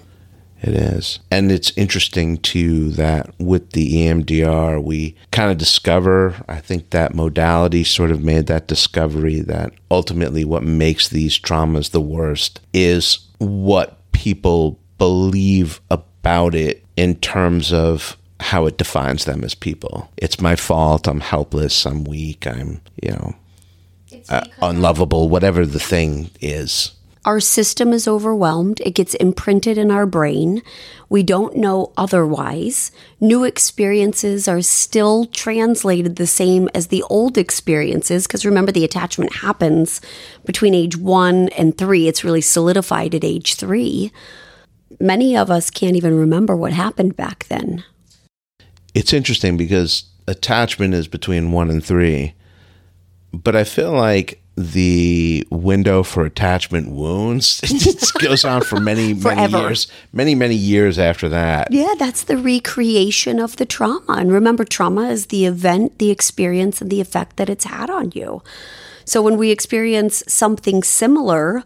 It 0.61 0.73
is. 0.73 1.19
And 1.29 1.51
it's 1.51 1.71
interesting 1.77 2.37
too 2.37 2.89
that 2.91 3.29
with 3.39 3.71
the 3.71 4.07
EMDR, 4.07 4.83
we 4.83 5.15
kind 5.31 5.51
of 5.51 5.57
discover, 5.57 6.35
I 6.47 6.59
think 6.59 6.89
that 6.89 7.13
modality 7.13 7.83
sort 7.83 8.11
of 8.11 8.23
made 8.23 8.47
that 8.47 8.67
discovery 8.67 9.41
that 9.41 9.73
ultimately 9.91 10.43
what 10.45 10.63
makes 10.63 11.09
these 11.09 11.37
traumas 11.37 11.91
the 11.91 12.01
worst 12.01 12.59
is 12.73 13.19
what 13.37 13.99
people 14.13 14.79
believe 14.97 15.79
about 15.91 16.55
it 16.55 16.83
in 16.95 17.15
terms 17.15 17.71
of 17.71 18.17
how 18.39 18.65
it 18.65 18.77
defines 18.77 19.25
them 19.25 19.43
as 19.43 19.53
people. 19.53 20.11
It's 20.17 20.41
my 20.41 20.55
fault. 20.55 21.07
I'm 21.07 21.21
helpless. 21.21 21.85
I'm 21.85 22.03
weak. 22.03 22.47
I'm, 22.47 22.81
you 23.01 23.11
know, 23.11 23.35
uh, 24.29 24.45
unlovable, 24.61 25.29
whatever 25.29 25.65
the 25.65 25.79
thing 25.79 26.29
is. 26.41 26.91
Our 27.27 27.41
system 27.41 27.91
is 27.91 28.07
overwhelmed. 28.07 28.79
It 28.85 28.91
gets 28.91 29.13
imprinted 29.15 29.77
in 29.77 29.91
our 29.91 30.05
brain. 30.05 30.63
We 31.09 31.23
don't 31.23 31.57
know 31.57 31.91
otherwise. 31.97 32.89
New 33.19 33.43
experiences 33.43 34.47
are 34.47 34.61
still 34.61 35.25
translated 35.25 36.15
the 36.15 36.25
same 36.25 36.69
as 36.73 36.87
the 36.87 37.03
old 37.09 37.37
experiences 37.37 38.27
because 38.27 38.45
remember, 38.45 38.71
the 38.71 38.85
attachment 38.85 39.33
happens 39.33 39.99
between 40.45 40.73
age 40.73 40.95
one 40.95 41.49
and 41.49 41.77
three. 41.77 42.07
It's 42.07 42.23
really 42.23 42.39
solidified 42.39 43.13
at 43.13 43.25
age 43.25 43.55
three. 43.55 44.13
Many 44.97 45.35
of 45.35 45.51
us 45.51 45.69
can't 45.69 45.97
even 45.97 46.17
remember 46.17 46.55
what 46.55 46.71
happened 46.71 47.17
back 47.17 47.49
then. 47.49 47.83
It's 48.93 49.11
interesting 49.11 49.57
because 49.57 50.05
attachment 50.29 50.93
is 50.93 51.09
between 51.09 51.51
one 51.51 51.69
and 51.69 51.83
three, 51.83 52.35
but 53.33 53.53
I 53.53 53.65
feel 53.65 53.91
like 53.91 54.41
the 54.57 55.47
window 55.51 56.01
for 56.01 56.25
attachment 56.25 56.89
wounds. 56.89 57.61
It 57.87 58.21
goes 58.21 58.43
on 58.43 58.61
for 58.63 58.79
many 58.79 59.13
many 59.13 59.51
years 59.51 59.87
many 60.11 60.33
many 60.33 60.55
years 60.55 60.97
after 60.97 61.29
that. 61.29 61.71
Yeah 61.71 61.93
that's 61.97 62.23
the 62.23 62.37
recreation 62.37 63.39
of 63.39 63.57
the 63.57 63.65
trauma. 63.65 64.13
And 64.13 64.31
remember 64.31 64.65
trauma 64.65 65.09
is 65.09 65.27
the 65.27 65.45
event 65.45 65.99
the 65.99 66.09
experience 66.09 66.81
and 66.81 66.89
the 66.89 67.01
effect 67.01 67.37
that 67.37 67.49
it's 67.49 67.65
had 67.65 67.89
on 67.89 68.11
you. 68.15 68.41
So 69.05 69.21
when 69.21 69.37
we 69.37 69.51
experience 69.51 70.23
something 70.27 70.81
similar 70.83 71.63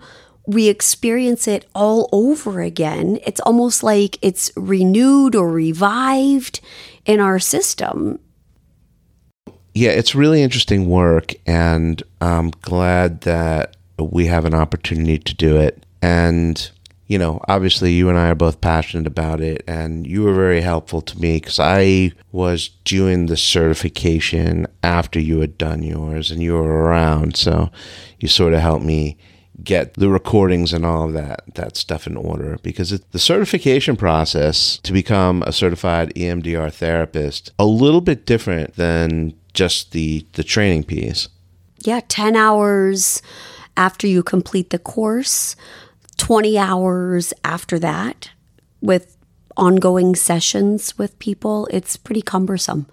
we 0.47 0.67
experience 0.67 1.47
it 1.47 1.67
all 1.75 2.09
over 2.11 2.61
again. 2.61 3.19
It's 3.25 3.39
almost 3.41 3.83
like 3.83 4.17
it's 4.21 4.51
renewed 4.57 5.35
or 5.35 5.49
revived 5.49 6.59
in 7.05 7.19
our 7.19 7.39
system 7.39 8.19
yeah, 9.73 9.91
it's 9.91 10.15
really 10.15 10.41
interesting 10.41 10.87
work, 10.87 11.33
and 11.45 12.01
I'm 12.19 12.51
glad 12.61 13.21
that 13.21 13.77
we 13.97 14.25
have 14.27 14.45
an 14.45 14.53
opportunity 14.53 15.17
to 15.19 15.33
do 15.33 15.57
it. 15.57 15.85
And, 16.01 16.69
you 17.07 17.17
know, 17.17 17.39
obviously, 17.47 17.93
you 17.93 18.09
and 18.09 18.17
I 18.17 18.29
are 18.29 18.35
both 18.35 18.59
passionate 18.59 19.07
about 19.07 19.39
it, 19.39 19.63
and 19.67 20.05
you 20.05 20.23
were 20.23 20.33
very 20.33 20.61
helpful 20.61 21.01
to 21.01 21.19
me 21.19 21.37
because 21.37 21.59
I 21.59 22.11
was 22.31 22.69
doing 22.83 23.27
the 23.27 23.37
certification 23.37 24.67
after 24.83 25.19
you 25.19 25.39
had 25.39 25.57
done 25.57 25.83
yours, 25.83 26.31
and 26.31 26.43
you 26.43 26.53
were 26.53 26.83
around. 26.83 27.37
So 27.37 27.71
you 28.19 28.27
sort 28.27 28.53
of 28.53 28.59
helped 28.59 28.85
me 28.85 29.17
get 29.63 29.93
the 29.93 30.09
recordings 30.09 30.73
and 30.73 30.85
all 30.85 31.07
of 31.07 31.13
that 31.13 31.43
that 31.53 31.77
stuff 31.77 32.07
in 32.07 32.17
order 32.17 32.57
because 32.63 32.91
it, 32.91 33.11
the 33.11 33.19
certification 33.19 33.95
process 33.95 34.77
to 34.79 34.91
become 34.91 35.43
a 35.43 35.51
certified 35.51 36.13
EMDR 36.15 36.73
therapist 36.73 37.51
a 37.59 37.65
little 37.65 38.01
bit 38.01 38.25
different 38.25 38.75
than 38.75 39.33
just 39.53 39.91
the 39.91 40.25
the 40.33 40.43
training 40.43 40.83
piece. 40.83 41.27
Yeah, 41.79 42.01
10 42.07 42.35
hours 42.35 43.21
after 43.75 44.05
you 44.05 44.21
complete 44.21 44.69
the 44.69 44.79
course, 44.79 45.55
20 46.17 46.57
hours 46.57 47.33
after 47.43 47.79
that 47.79 48.29
with 48.81 49.17
ongoing 49.57 50.15
sessions 50.15 50.97
with 50.97 51.17
people. 51.19 51.67
It's 51.71 51.97
pretty 51.97 52.21
cumbersome. 52.21 52.87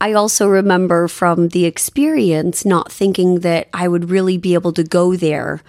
I 0.00 0.12
also 0.14 0.48
remember 0.48 1.08
from 1.08 1.48
the 1.48 1.66
experience 1.66 2.64
not 2.64 2.90
thinking 2.90 3.40
that 3.40 3.68
I 3.74 3.86
would 3.86 4.10
really 4.10 4.38
be 4.38 4.54
able 4.54 4.72
to 4.72 4.82
go 4.82 5.14
there 5.14 5.62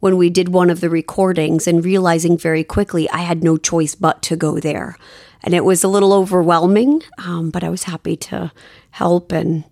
when 0.00 0.16
we 0.16 0.30
did 0.30 0.50
one 0.50 0.70
of 0.70 0.80
the 0.80 0.90
recordings 0.90 1.66
and 1.66 1.84
realizing 1.84 2.38
very 2.38 2.62
quickly 2.62 3.08
I 3.10 3.18
had 3.18 3.42
no 3.42 3.56
choice 3.56 3.94
but 3.94 4.22
to 4.22 4.36
go 4.36 4.60
there. 4.60 4.96
And 5.42 5.54
it 5.54 5.64
was 5.64 5.84
a 5.84 5.88
little 5.88 6.12
overwhelming, 6.12 7.02
um, 7.18 7.50
but 7.50 7.62
I 7.62 7.68
was 7.68 7.84
happy 7.84 8.16
to 8.16 8.52
help. 8.90 9.32
And 9.32 9.64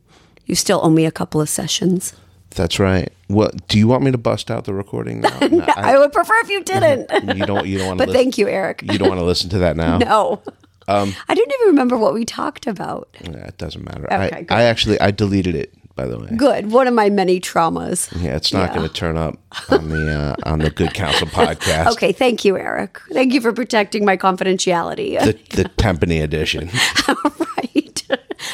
you 0.46 0.54
still 0.54 0.80
owe 0.82 0.90
me 0.90 1.06
a 1.06 1.10
couple 1.10 1.40
of 1.40 1.48
sessions. 1.48 2.14
That's 2.50 2.78
right. 2.78 3.12
Well, 3.28 3.50
do 3.68 3.78
you 3.78 3.86
want 3.86 4.02
me 4.02 4.10
to 4.12 4.18
bust 4.18 4.50
out 4.50 4.64
the 4.64 4.72
recording 4.74 5.20
now? 5.20 5.38
no, 5.50 5.64
I, 5.76 5.94
I, 5.94 5.98
would 5.98 6.12
prefer 6.12 6.34
if 6.40 6.48
you 6.48 6.62
didn't. 6.64 7.10
you 7.36 7.44
don't. 7.44 7.66
You 7.66 7.78
don't 7.78 7.88
want. 7.88 7.98
But 7.98 8.08
listen, 8.08 8.22
thank 8.22 8.38
you, 8.38 8.48
Eric. 8.48 8.82
You 8.82 8.98
don't 8.98 9.08
want 9.08 9.20
to 9.20 9.24
listen 9.24 9.50
to 9.50 9.58
that 9.58 9.76
now. 9.76 9.98
no. 9.98 10.42
Um, 10.88 11.14
I 11.28 11.34
didn't 11.34 11.52
even 11.54 11.66
remember 11.68 11.98
what 11.98 12.14
we 12.14 12.24
talked 12.24 12.68
about. 12.68 13.08
Yeah, 13.20 13.46
it 13.46 13.58
doesn't 13.58 13.84
matter. 13.84 14.04
Okay, 14.04 14.46
I, 14.48 14.60
I 14.60 14.62
actually 14.62 15.00
I 15.00 15.10
deleted 15.10 15.56
it 15.56 15.74
by 15.96 16.06
the 16.06 16.18
way. 16.18 16.28
Good. 16.36 16.70
One 16.70 16.86
of 16.86 16.94
my 16.94 17.10
many 17.10 17.40
traumas. 17.40 18.08
Yeah, 18.22 18.36
it's 18.36 18.52
not 18.52 18.68
yeah. 18.70 18.76
going 18.76 18.88
to 18.88 18.94
turn 18.94 19.16
up 19.16 19.38
on 19.70 19.88
the 19.88 20.12
uh, 20.12 20.48
on 20.48 20.60
the 20.60 20.70
Good 20.70 20.94
Counsel 20.94 21.26
podcast. 21.26 21.92
okay, 21.92 22.12
thank 22.12 22.44
you, 22.44 22.56
Eric. 22.56 23.00
Thank 23.12 23.32
you 23.32 23.40
for 23.40 23.52
protecting 23.52 24.04
my 24.04 24.16
confidentiality. 24.16 25.18
The 25.18 25.32
the 25.62 25.68
Tempany 25.70 26.22
edition. 26.22 26.70
right. 27.56 28.02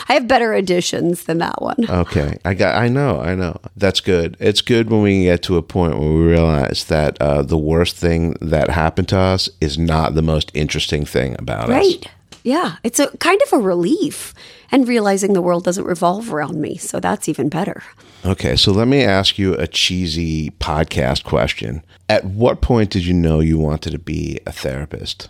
I 0.09 0.15
have 0.15 0.29
better 0.29 0.55
editions 0.55 1.25
than 1.25 1.39
that 1.39 1.61
one. 1.61 1.85
Okay, 1.89 2.39
I 2.45 2.55
got. 2.55 2.77
I 2.77 2.89
know. 2.89 3.21
I 3.21 3.35
know. 3.35 3.59
That's 3.77 4.01
good. 4.01 4.37
It's 4.39 4.63
good 4.63 4.89
when 4.89 5.03
we 5.03 5.25
get 5.25 5.43
to 5.43 5.57
a 5.57 5.63
point 5.63 5.99
where 5.99 6.09
we 6.09 6.23
realize 6.23 6.85
that 6.85 7.21
uh, 7.21 7.43
the 7.43 7.59
worst 7.59 7.97
thing 7.97 8.37
that 8.41 8.71
happened 8.71 9.09
to 9.09 9.19
us 9.19 9.51
is 9.61 9.77
not 9.77 10.15
the 10.15 10.23
most 10.23 10.51
interesting 10.55 11.05
thing 11.05 11.37
about 11.39 11.69
right. 11.69 11.83
us. 11.83 11.97
Right. 11.97 12.07
Yeah, 12.45 12.77
it's 12.83 12.99
a 12.99 13.17
kind 13.19 13.41
of 13.43 13.53
a 13.53 13.59
relief 13.59 14.35
and 14.71 14.89
realizing 14.89 15.33
the 15.33 15.43
world 15.43 15.65
doesn't 15.65 15.85
revolve 15.85 16.33
around 16.33 16.61
me. 16.61 16.77
So 16.77 16.99
that's 16.99 17.29
even 17.29 17.49
better. 17.49 17.83
Okay, 18.25 18.57
so 18.57 18.73
let 18.73 18.89
me 18.89 19.03
ask 19.05 19.39
you 19.39 19.55
a 19.55 19.67
cheesy 19.67 20.51
podcast 20.53 21.25
question. 21.25 21.85
At 22.09 22.25
what 22.25 22.61
point 22.61 22.91
did 22.91 23.05
you 23.05 23.15
know 23.15 23.41
you 23.41 23.59
wanted 23.59 23.91
to 23.91 23.99
be 23.99 24.39
a 24.47 24.53
therapist? 24.53 25.29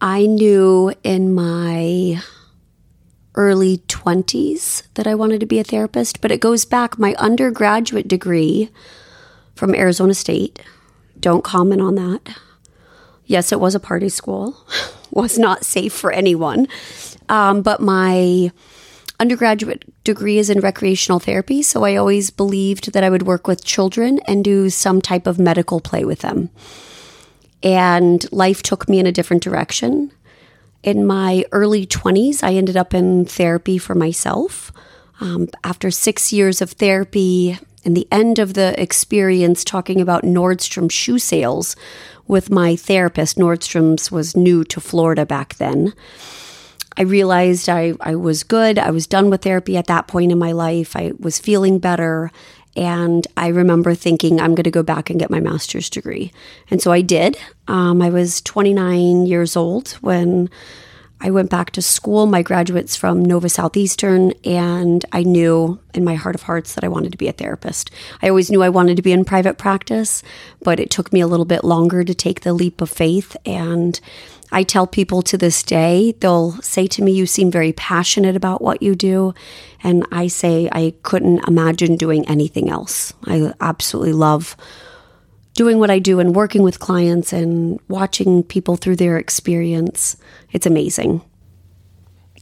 I 0.00 0.26
knew 0.26 0.92
in 1.02 1.34
my 1.34 2.22
early 3.34 3.78
20s 3.88 4.82
that 4.94 5.06
I 5.06 5.14
wanted 5.14 5.40
to 5.40 5.46
be 5.46 5.58
a 5.58 5.64
therapist, 5.64 6.20
but 6.20 6.30
it 6.30 6.40
goes 6.40 6.64
back 6.64 6.98
my 6.98 7.14
undergraduate 7.18 8.08
degree 8.08 8.70
from 9.54 9.74
Arizona 9.74 10.14
State. 10.14 10.62
Don't 11.18 11.44
comment 11.44 11.80
on 11.80 11.94
that. 11.94 12.36
Yes, 13.26 13.52
it 13.52 13.60
was 13.60 13.74
a 13.74 13.80
party 13.80 14.08
school. 14.08 14.56
was 15.14 15.38
not 15.38 15.64
safe 15.64 15.92
for 15.92 16.12
anyone. 16.12 16.68
Um, 17.28 17.62
but 17.62 17.80
my 17.80 18.50
undergraduate 19.20 19.84
degree 20.04 20.38
is 20.38 20.50
in 20.50 20.60
recreational 20.60 21.20
therapy, 21.20 21.62
so 21.62 21.84
I 21.84 21.96
always 21.96 22.30
believed 22.30 22.92
that 22.92 23.04
I 23.04 23.10
would 23.10 23.22
work 23.22 23.46
with 23.46 23.64
children 23.64 24.20
and 24.26 24.44
do 24.44 24.68
some 24.70 25.00
type 25.00 25.26
of 25.26 25.38
medical 25.38 25.80
play 25.80 26.04
with 26.04 26.20
them. 26.20 26.50
And 27.62 28.30
life 28.32 28.62
took 28.62 28.88
me 28.88 28.98
in 28.98 29.06
a 29.06 29.12
different 29.12 29.42
direction. 29.42 30.12
In 30.82 31.06
my 31.06 31.46
early 31.52 31.86
20s, 31.86 32.42
I 32.42 32.54
ended 32.54 32.76
up 32.76 32.92
in 32.92 33.24
therapy 33.24 33.78
for 33.78 33.94
myself. 33.94 34.70
Um, 35.20 35.48
after 35.62 35.90
six 35.90 36.32
years 36.32 36.60
of 36.60 36.72
therapy 36.72 37.58
and 37.84 37.96
the 37.96 38.08
end 38.10 38.38
of 38.38 38.54
the 38.54 38.78
experience 38.80 39.64
talking 39.64 40.00
about 40.00 40.24
Nordstrom 40.24 40.90
shoe 40.90 41.18
sales 41.18 41.76
with 42.26 42.50
my 42.50 42.76
therapist, 42.76 43.36
Nordstrom's 43.36 44.10
was 44.10 44.36
new 44.36 44.64
to 44.64 44.80
Florida 44.80 45.26
back 45.26 45.54
then. 45.56 45.92
I 46.96 47.02
realized 47.02 47.68
I, 47.68 47.94
I 48.00 48.14
was 48.14 48.44
good. 48.44 48.78
I 48.78 48.90
was 48.90 49.06
done 49.06 49.30
with 49.30 49.42
therapy 49.42 49.76
at 49.76 49.86
that 49.88 50.06
point 50.06 50.32
in 50.32 50.38
my 50.38 50.52
life. 50.52 50.94
I 50.96 51.12
was 51.18 51.38
feeling 51.38 51.78
better. 51.78 52.30
And 52.76 53.26
I 53.36 53.48
remember 53.48 53.94
thinking, 53.94 54.40
I'm 54.40 54.54
going 54.54 54.64
to 54.64 54.70
go 54.70 54.82
back 54.82 55.10
and 55.10 55.18
get 55.18 55.30
my 55.30 55.40
master's 55.40 55.90
degree. 55.90 56.32
And 56.70 56.80
so 56.82 56.92
I 56.92 57.02
did. 57.02 57.36
Um, 57.68 58.02
I 58.02 58.10
was 58.10 58.40
29 58.42 59.26
years 59.26 59.56
old 59.56 59.92
when 60.00 60.50
I 61.20 61.30
went 61.30 61.48
back 61.48 61.70
to 61.72 61.82
school. 61.82 62.26
My 62.26 62.42
graduate's 62.42 62.96
from 62.96 63.24
Nova 63.24 63.48
Southeastern, 63.48 64.32
and 64.44 65.04
I 65.12 65.22
knew 65.22 65.78
in 65.94 66.04
my 66.04 66.16
heart 66.16 66.34
of 66.34 66.42
hearts 66.42 66.74
that 66.74 66.84
I 66.84 66.88
wanted 66.88 67.12
to 67.12 67.18
be 67.18 67.28
a 67.28 67.32
therapist. 67.32 67.90
I 68.20 68.28
always 68.28 68.50
knew 68.50 68.62
I 68.62 68.68
wanted 68.68 68.96
to 68.96 69.02
be 69.02 69.12
in 69.12 69.24
private 69.24 69.56
practice, 69.56 70.22
but 70.62 70.80
it 70.80 70.90
took 70.90 71.12
me 71.12 71.20
a 71.20 71.26
little 71.26 71.46
bit 71.46 71.64
longer 71.64 72.04
to 72.04 72.14
take 72.14 72.40
the 72.40 72.52
leap 72.52 72.80
of 72.80 72.90
faith. 72.90 73.36
And 73.46 73.98
I 74.52 74.64
tell 74.64 74.86
people 74.86 75.22
to 75.22 75.38
this 75.38 75.62
day, 75.62 76.14
they'll 76.20 76.52
say 76.60 76.86
to 76.88 77.02
me, 77.02 77.12
You 77.12 77.26
seem 77.26 77.50
very 77.50 77.72
passionate 77.72 78.36
about 78.36 78.60
what 78.60 78.82
you 78.82 78.94
do. 78.94 79.34
And 79.82 80.06
I 80.12 80.26
say, 80.26 80.68
I 80.72 80.94
couldn't 81.02 81.48
imagine 81.48 81.96
doing 81.96 82.28
anything 82.28 82.68
else. 82.68 83.12
I 83.24 83.52
absolutely 83.60 84.12
love 84.12 84.56
doing 85.54 85.78
what 85.78 85.90
I 85.90 85.98
do 85.98 86.20
and 86.20 86.34
working 86.34 86.62
with 86.62 86.80
clients 86.80 87.32
and 87.32 87.80
watching 87.88 88.42
people 88.42 88.76
through 88.76 88.96
their 88.96 89.16
experience. 89.16 90.16
It's 90.52 90.66
amazing. 90.66 91.22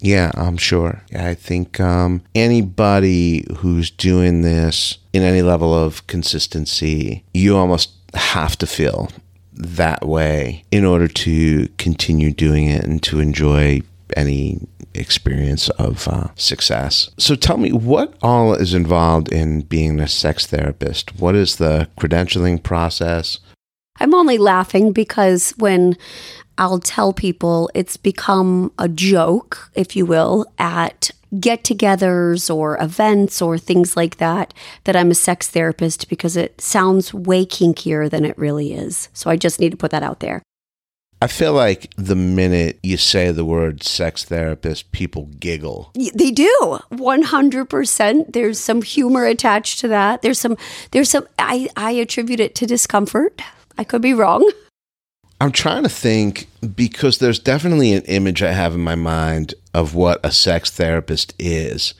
Yeah, 0.01 0.33
I'm 0.35 0.57
sure. 0.57 1.03
I 1.14 1.35
think 1.35 1.79
um, 1.79 2.22
anybody 2.35 3.46
who's 3.59 3.90
doing 3.90 4.42
this 4.42 4.98
in 5.12 5.22
any 5.22 5.42
level 5.42 5.72
of 5.72 6.07
consistency, 6.09 7.25
you 7.33 7.57
almost 7.57 7.92
have 8.14 8.59
to 8.59 8.66
feel 8.66 9.11
that 9.53 10.05
way 10.05 10.64
in 10.70 10.85
order 10.85 11.07
to 11.07 11.68
continue 11.79 12.33
doing 12.33 12.66
it 12.66 12.85
and 12.85 13.03
to 13.05 13.20
enjoy 13.20 13.81
any 14.16 14.66
experience 14.94 15.68
of 15.70 16.07
uh, 16.09 16.28
success. 16.35 17.11
So 17.18 17.35
tell 17.35 17.59
me, 17.59 17.72
what 17.72 18.14
all 18.22 18.55
is 18.55 18.74
involved 18.74 19.33
in 19.33 19.62
being 19.62 20.00
a 20.00 20.09
sex 20.09 20.46
therapist? 20.46 21.18
What 21.20 21.35
is 21.35 21.57
the 21.57 21.88
credentialing 21.98 22.62
process? 22.62 23.38
I'm 24.00 24.14
only 24.14 24.38
laughing 24.38 24.92
because 24.92 25.50
when 25.59 25.96
I'll 26.59 26.81
tell 26.81 27.12
people 27.12 27.70
it's 27.74 27.96
become 27.96 28.72
a 28.78 28.88
joke, 28.88 29.70
if 29.74 29.96
you 29.96 30.07
will, 30.07 30.46
at 30.59 31.11
get 31.40 31.64
togethers 31.64 32.55
or 32.55 32.81
events 32.83 33.40
or 33.40 33.57
things 33.57 33.96
like 33.96 34.18
that, 34.18 34.52
that 34.85 34.96
I'm 34.96 35.11
a 35.11 35.14
sex 35.14 35.48
therapist 35.48 36.09
because 36.09 36.37
it 36.37 36.61
sounds 36.61 37.14
way 37.14 37.46
kinkier 37.46 38.11
than 38.11 38.24
it 38.24 38.37
really 38.37 38.74
is. 38.74 39.09
So 39.12 39.31
I 39.31 39.37
just 39.37 39.59
need 39.59 39.70
to 39.70 39.76
put 39.76 39.90
that 39.92 40.02
out 40.02 40.20
there. 40.20 40.42
I 41.22 41.28
feel 41.28 41.52
like 41.52 41.94
the 41.94 42.16
minute 42.16 42.80
you 42.82 42.96
say 42.96 43.30
the 43.30 43.44
word 43.44 43.85
sex 43.85 44.24
therapist, 44.24 44.90
people 44.90 45.26
giggle. 45.38 45.92
They 45.94 46.32
do. 46.32 46.80
100%. 46.90 48.32
There's 48.32 48.58
some 48.58 48.82
humor 48.82 49.24
attached 49.24 49.78
to 49.78 49.88
that. 49.88 50.22
There's 50.22 50.40
some 50.40 50.56
there's 50.90 51.11
some 51.11 51.28
I 51.38 51.68
I 51.76 51.92
attribute 51.92 52.40
it 52.40 52.56
to 52.56 52.66
discomfort. 52.66 53.40
I 53.78 53.85
could 53.85 54.02
be 54.02 54.14
wrong. 54.14 54.50
I'm 55.40 55.52
trying 55.52 55.85
to 55.85 55.88
think 55.88 56.48
because 56.74 57.18
there's 57.18 57.38
definitely 57.38 57.92
an 57.92 58.02
image 58.06 58.42
I 58.42 58.50
have 58.50 58.74
in 58.74 58.80
my 58.80 58.96
mind 58.96 59.54
of 59.74 59.94
what 59.94 60.18
a 60.26 60.32
sex 60.32 60.72
therapist 60.72 61.35
is. 61.38 61.94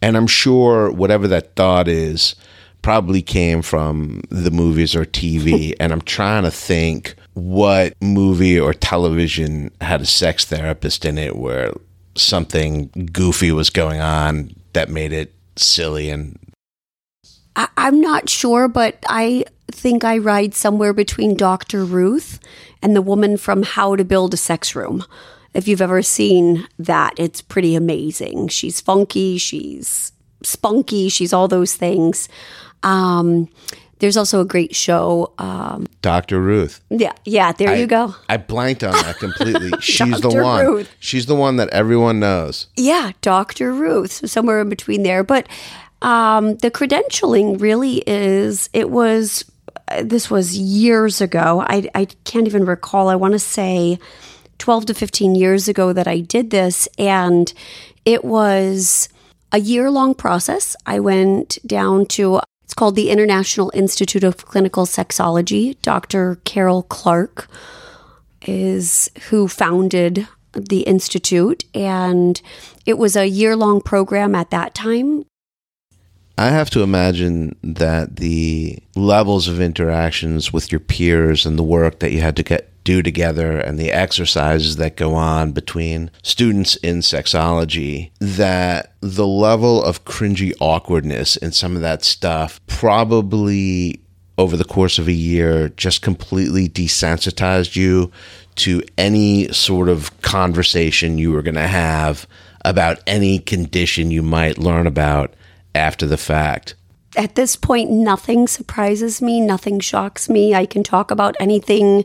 And 0.00 0.16
I'm 0.16 0.28
sure 0.28 0.92
whatever 0.92 1.26
that 1.26 1.56
thought 1.56 1.88
is 1.88 2.36
probably 2.82 3.22
came 3.22 3.60
from 3.60 4.22
the 4.30 4.52
movies 4.52 4.94
or 4.94 5.04
TV. 5.04 5.74
and 5.80 5.92
I'm 5.92 6.02
trying 6.02 6.44
to 6.44 6.52
think 6.52 7.16
what 7.38 7.94
movie 8.00 8.58
or 8.58 8.74
television 8.74 9.70
had 9.80 10.00
a 10.00 10.06
sex 10.06 10.44
therapist 10.44 11.04
in 11.04 11.18
it 11.18 11.36
where 11.36 11.72
something 12.16 12.88
goofy 13.12 13.52
was 13.52 13.70
going 13.70 14.00
on 14.00 14.50
that 14.72 14.88
made 14.88 15.12
it 15.12 15.34
silly 15.56 16.10
and 16.10 16.38
I, 17.56 17.68
am 17.76 18.00
not 18.00 18.28
sure, 18.28 18.68
but 18.68 18.98
I 19.08 19.44
think 19.72 20.04
I 20.04 20.18
ride 20.18 20.54
somewhere 20.54 20.92
between 20.92 21.36
Dr. 21.36 21.84
Ruth 21.84 22.38
and 22.82 22.94
the 22.94 23.02
woman 23.02 23.36
from 23.36 23.64
How 23.64 23.96
to 23.96 24.04
Build 24.04 24.32
a 24.32 24.36
Sex 24.36 24.76
Room. 24.76 25.04
If 25.54 25.66
you've 25.66 25.82
ever 25.82 26.02
seen 26.02 26.68
that, 26.78 27.14
it's 27.18 27.42
pretty 27.42 27.74
amazing. 27.74 28.46
She's 28.48 28.80
funky, 28.80 29.38
she's 29.38 30.12
spunky, 30.44 31.08
she's 31.08 31.32
all 31.32 31.48
those 31.48 31.74
things. 31.74 32.28
Um, 32.84 33.48
there's 33.98 34.16
also 34.16 34.40
a 34.40 34.44
great 34.44 34.74
show. 34.74 35.32
Um, 35.38 35.86
Dr. 36.02 36.40
Ruth. 36.40 36.80
Yeah, 36.90 37.12
yeah. 37.24 37.52
There 37.52 37.70
I, 37.70 37.74
you 37.74 37.86
go. 37.86 38.14
I 38.28 38.36
blanked 38.36 38.84
on 38.84 38.92
that 38.92 39.18
completely. 39.18 39.70
She's 39.80 40.20
the 40.20 40.30
one. 40.30 40.66
Ruth. 40.66 40.94
She's 41.00 41.26
the 41.26 41.34
one 41.34 41.56
that 41.56 41.68
everyone 41.70 42.20
knows. 42.20 42.66
Yeah, 42.76 43.12
Dr. 43.20 43.72
Ruth. 43.72 44.12
So 44.12 44.26
somewhere 44.26 44.60
in 44.60 44.68
between 44.68 45.02
there, 45.02 45.24
but 45.24 45.48
um, 46.02 46.56
the 46.56 46.70
credentialing 46.70 47.60
really 47.60 48.02
is. 48.06 48.70
It 48.72 48.90
was. 48.90 49.44
This 50.02 50.30
was 50.30 50.56
years 50.56 51.20
ago. 51.20 51.64
I 51.66 51.88
I 51.94 52.04
can't 52.24 52.46
even 52.46 52.64
recall. 52.64 53.08
I 53.08 53.16
want 53.16 53.32
to 53.32 53.38
say. 53.38 53.98
12 54.58 54.86
to 54.86 54.94
15 54.94 55.36
years 55.36 55.68
ago 55.68 55.92
that 55.92 56.08
I 56.08 56.18
did 56.18 56.50
this 56.50 56.88
and 56.98 57.52
it 58.04 58.24
was 58.24 59.08
a 59.52 59.60
year 59.60 59.88
long 59.88 60.14
process. 60.14 60.76
I 60.84 60.98
went 61.00 61.58
down 61.66 62.06
to 62.06 62.40
it's 62.68 62.74
called 62.74 62.96
the 62.96 63.08
International 63.08 63.70
Institute 63.72 64.22
of 64.22 64.44
Clinical 64.44 64.84
Sexology. 64.84 65.80
Dr. 65.80 66.38
Carol 66.44 66.82
Clark 66.82 67.48
is 68.42 69.10
who 69.30 69.48
founded 69.48 70.28
the 70.52 70.80
institute 70.80 71.64
and 71.74 72.42
it 72.84 72.98
was 72.98 73.16
a 73.16 73.26
year 73.26 73.56
long 73.56 73.80
program 73.80 74.34
at 74.34 74.50
that 74.50 74.74
time 74.74 75.24
I 76.36 76.50
have 76.50 76.68
to 76.70 76.82
imagine 76.82 77.56
that 77.62 78.16
the 78.16 78.78
levels 78.94 79.48
of 79.48 79.60
interactions 79.60 80.52
with 80.52 80.70
your 80.70 80.78
peers 80.78 81.44
and 81.44 81.58
the 81.58 81.64
work 81.64 81.98
that 81.98 82.12
you 82.12 82.20
had 82.20 82.36
to 82.36 82.42
get 82.42 82.67
do 82.88 83.02
together 83.02 83.58
and 83.58 83.78
the 83.78 83.92
exercises 83.92 84.76
that 84.76 84.96
go 84.96 85.14
on 85.14 85.52
between 85.52 86.10
students 86.22 86.74
in 86.76 87.00
sexology 87.00 88.10
that 88.18 88.94
the 89.02 89.26
level 89.26 89.84
of 89.84 90.06
cringy 90.06 90.54
awkwardness 90.58 91.36
and 91.36 91.54
some 91.54 91.76
of 91.76 91.82
that 91.82 92.02
stuff 92.02 92.62
probably 92.66 94.00
over 94.38 94.56
the 94.56 94.64
course 94.64 94.98
of 94.98 95.06
a 95.06 95.12
year 95.12 95.68
just 95.68 96.00
completely 96.00 96.66
desensitized 96.66 97.76
you 97.76 98.10
to 98.54 98.82
any 98.96 99.52
sort 99.52 99.90
of 99.90 100.22
conversation 100.22 101.18
you 101.18 101.30
were 101.30 101.42
going 101.42 101.54
to 101.54 101.68
have 101.68 102.26
about 102.64 102.98
any 103.06 103.38
condition 103.38 104.10
you 104.10 104.22
might 104.22 104.56
learn 104.56 104.86
about 104.86 105.34
after 105.74 106.06
the 106.06 106.16
fact 106.16 106.74
at 107.16 107.34
this 107.34 107.56
point, 107.56 107.90
nothing 107.90 108.46
surprises 108.46 109.20
me, 109.20 109.40
nothing 109.40 109.80
shocks 109.80 110.28
me. 110.28 110.54
I 110.54 110.66
can 110.66 110.84
talk 110.84 111.10
about 111.10 111.34
anything 111.40 112.04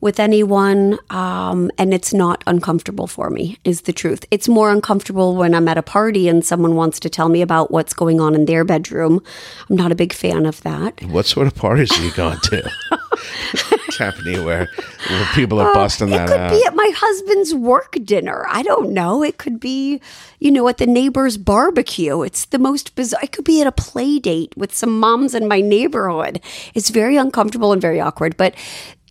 with 0.00 0.18
anyone, 0.18 0.98
um, 1.10 1.70
and 1.78 1.92
it's 1.92 2.14
not 2.14 2.42
uncomfortable 2.46 3.06
for 3.06 3.30
me, 3.30 3.58
is 3.64 3.82
the 3.82 3.92
truth. 3.92 4.24
It's 4.30 4.48
more 4.48 4.70
uncomfortable 4.70 5.36
when 5.36 5.54
I'm 5.54 5.68
at 5.68 5.78
a 5.78 5.82
party 5.82 6.28
and 6.28 6.44
someone 6.44 6.74
wants 6.74 6.98
to 7.00 7.10
tell 7.10 7.28
me 7.28 7.42
about 7.42 7.70
what's 7.70 7.92
going 7.92 8.20
on 8.20 8.34
in 8.34 8.46
their 8.46 8.64
bedroom. 8.64 9.22
I'm 9.68 9.76
not 9.76 9.92
a 9.92 9.94
big 9.94 10.12
fan 10.12 10.46
of 10.46 10.62
that. 10.62 11.02
What 11.04 11.26
sort 11.26 11.46
of 11.46 11.54
parties 11.54 11.92
are 11.98 12.02
you 12.02 12.12
going 12.12 12.40
to? 12.40 12.70
happening 14.00 14.44
where, 14.44 14.68
where 15.08 15.24
people 15.34 15.60
are 15.60 15.70
uh, 15.70 15.74
busting 15.74 16.12
uh, 16.12 16.16
that 16.16 16.30
out. 16.30 16.46
It 16.46 16.48
could 16.48 16.60
be 16.60 16.66
at 16.66 16.74
my 16.74 16.90
husband's 16.96 17.54
work 17.54 17.96
dinner. 18.02 18.46
I 18.48 18.62
don't 18.62 18.92
know. 18.92 19.22
It 19.22 19.38
could 19.38 19.60
be, 19.60 20.00
you 20.40 20.50
know, 20.50 20.66
at 20.68 20.78
the 20.78 20.86
neighbor's 20.86 21.36
barbecue. 21.36 22.22
It's 22.22 22.46
the 22.46 22.58
most 22.58 22.96
bizarre. 22.96 23.20
It 23.22 23.32
could 23.32 23.44
be 23.44 23.60
at 23.60 23.66
a 23.66 23.72
play 23.72 24.18
date 24.18 24.56
with 24.56 24.74
some 24.74 24.98
moms 24.98 25.34
in 25.34 25.46
my 25.46 25.60
neighborhood. 25.60 26.40
It's 26.74 26.90
very 26.90 27.16
uncomfortable 27.16 27.72
and 27.72 27.80
very 27.80 28.00
awkward. 28.00 28.36
But 28.36 28.54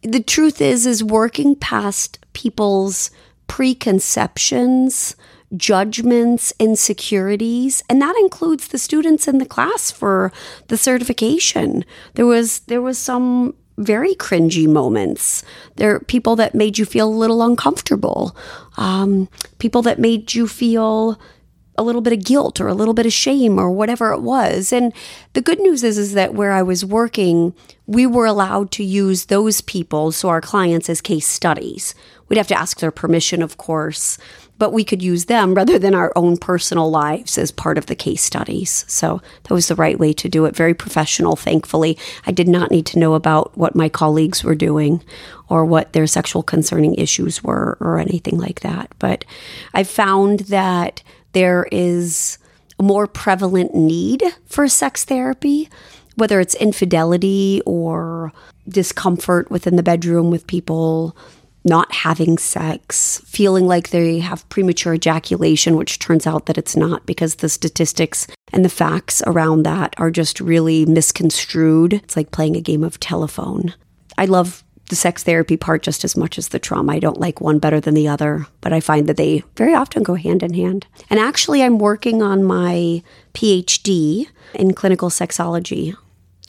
the 0.04 0.22
truth 0.22 0.62
is 0.62 0.86
is 0.86 1.04
working 1.04 1.56
past 1.56 2.20
people's 2.34 3.12
preconceptions 3.48 5.16
judgments 5.58 6.54
insecurities 6.60 7.82
and 7.90 8.02
that 8.02 8.16
includes 8.20 8.68
the 8.68 8.78
students 8.78 9.28
in 9.28 9.40
the 9.40 9.46
class 9.46 9.90
for 9.90 10.32
the 10.68 10.78
certification. 10.78 11.84
There 12.14 12.26
was 12.26 12.60
there 12.62 12.82
was 12.82 13.00
some 13.00 13.56
very 13.78 14.14
cringy 14.14 14.68
moments. 14.68 15.44
There 15.78 15.96
are 15.96 16.00
people 16.02 16.36
that 16.36 16.54
made 16.54 16.78
you 16.78 16.86
feel 16.86 17.08
a 17.08 17.10
little 17.10 17.42
uncomfortable. 17.42 18.36
Um, 18.78 19.30
people 19.58 19.82
that 19.84 20.00
made 20.00 20.36
you 20.36 20.48
feel 20.48 21.20
a 21.80 21.84
little 21.84 22.02
bit 22.02 22.14
of 22.14 22.24
guilt 22.24 22.60
or 22.60 22.68
a 22.68 22.74
little 22.74 22.94
bit 22.94 23.06
of 23.06 23.14
shame 23.14 23.58
or 23.58 23.72
whatever 23.72 24.12
it 24.12 24.22
was. 24.22 24.74
And 24.74 24.94
the 25.34 25.42
good 25.42 25.60
news 25.60 25.84
is 25.84 25.98
is 25.98 26.14
that 26.14 26.34
where 26.34 26.52
I 26.52 26.62
was 26.62 26.84
working, 26.84 27.54
we 27.88 28.06
were 28.06 28.26
allowed 28.26 28.70
to 28.72 28.84
use 28.84 29.26
those 29.26 29.62
people, 29.62 30.12
so 30.12 30.30
our 30.30 30.42
clients 30.42 30.90
as 30.90 31.02
case 31.02 31.26
studies. 31.26 31.96
We'd 32.28 32.38
have 32.38 32.48
to 32.50 32.60
ask 32.60 32.80
their 32.80 32.92
permission, 32.92 33.42
of 33.42 33.58
course, 33.58 34.20
but 34.60 34.74
we 34.74 34.84
could 34.84 35.02
use 35.02 35.26
them 35.26 35.54
rather 35.54 35.80
than 35.80 35.96
our 35.96 36.12
own 36.16 36.38
personal 36.38 36.92
lives 36.92 37.38
as 37.38 37.50
part 37.50 37.78
of 37.78 37.88
the 37.88 37.96
case 37.96 38.22
studies. 38.22 38.86
So 38.88 39.22
that 39.44 39.54
was 39.54 39.70
the 39.70 39.76
right 39.76 39.98
way 39.98 40.14
to 40.14 40.30
do 40.30 40.46
it. 40.46 40.56
Very 40.56 40.74
professional, 40.74 41.36
thankfully. 41.36 41.98
I 42.28 42.32
did 42.32 42.48
not 42.48 42.70
need 42.70 42.86
to 42.88 43.00
know 43.00 43.14
about 43.14 43.58
what 43.58 43.74
my 43.74 43.90
colleagues 43.90 44.44
were 44.44 44.56
doing 44.56 45.02
or 45.48 45.66
what 45.66 45.94
their 45.94 46.06
sexual 46.06 46.44
concerning 46.44 46.94
issues 46.96 47.44
were 47.44 47.78
or 47.80 47.98
anything 47.98 48.38
like 48.38 48.60
that. 48.60 48.92
But 49.00 49.24
I 49.74 49.84
found 49.84 50.42
that 50.42 51.02
there 51.34 51.68
is 51.72 52.38
a 52.80 52.84
more 52.84 53.08
prevalent 53.08 53.76
need 53.76 54.24
for 54.46 54.68
sex 54.68 55.06
therapy, 55.06 55.70
whether 56.16 56.40
it's 56.40 56.56
infidelity 56.56 57.62
or 57.66 58.32
discomfort 58.68 59.50
within 59.50 59.76
the 59.76 59.84
bedroom 59.84 60.30
with 60.30 60.48
people 60.48 61.16
not 61.66 61.92
having 61.94 62.38
sex, 62.38 63.22
feeling 63.26 63.68
like 63.68 63.90
they 63.90 64.20
have 64.20 64.48
premature 64.50 64.94
ejaculation, 64.94 65.76
which 65.76 66.00
turns 66.00 66.26
out 66.26 66.46
that 66.46 66.58
it's 66.58 66.76
not 66.76 67.06
because 67.06 67.36
the 67.36 67.50
statistics 67.50 68.28
and 68.54 68.64
the 68.64 68.70
facts 68.70 69.22
around 69.28 69.64
that 69.64 69.94
are 69.98 70.10
just 70.10 70.40
really 70.40 70.86
misconstrued. 70.86 71.94
It's 71.94 72.16
like 72.16 72.32
playing 72.32 72.56
a 72.56 72.62
game 72.62 72.84
of 72.84 73.00
telephone. 73.00 73.74
I 74.18 74.26
love 74.26 74.64
the 74.90 74.96
sex 74.96 75.24
therapy 75.24 75.56
part 75.56 75.82
just 75.82 76.04
as 76.04 76.18
much 76.18 76.38
as 76.38 76.50
the 76.50 76.60
trauma. 76.60 76.94
I 76.94 77.00
don't 77.00 77.20
like 77.20 77.42
one 77.42 77.60
better 77.60 77.80
than 77.80 77.94
the 77.94 78.08
other, 78.08 78.46
but 78.62 78.74
I 78.74 78.80
find 78.80 79.08
that 79.08 79.18
they 79.18 79.44
very 79.56 79.74
often 79.74 80.04
go 80.04 80.16
hand 80.16 80.44
in 80.44 80.54
hand. 80.54 80.86
And 81.10 81.20
actually, 81.20 81.64
I'm 81.64 81.80
working 81.80 82.22
on 82.22 82.44
my 82.44 83.02
PhD 83.34 84.28
in 84.54 84.74
clinical 84.74 85.10
sexology. 85.10 85.96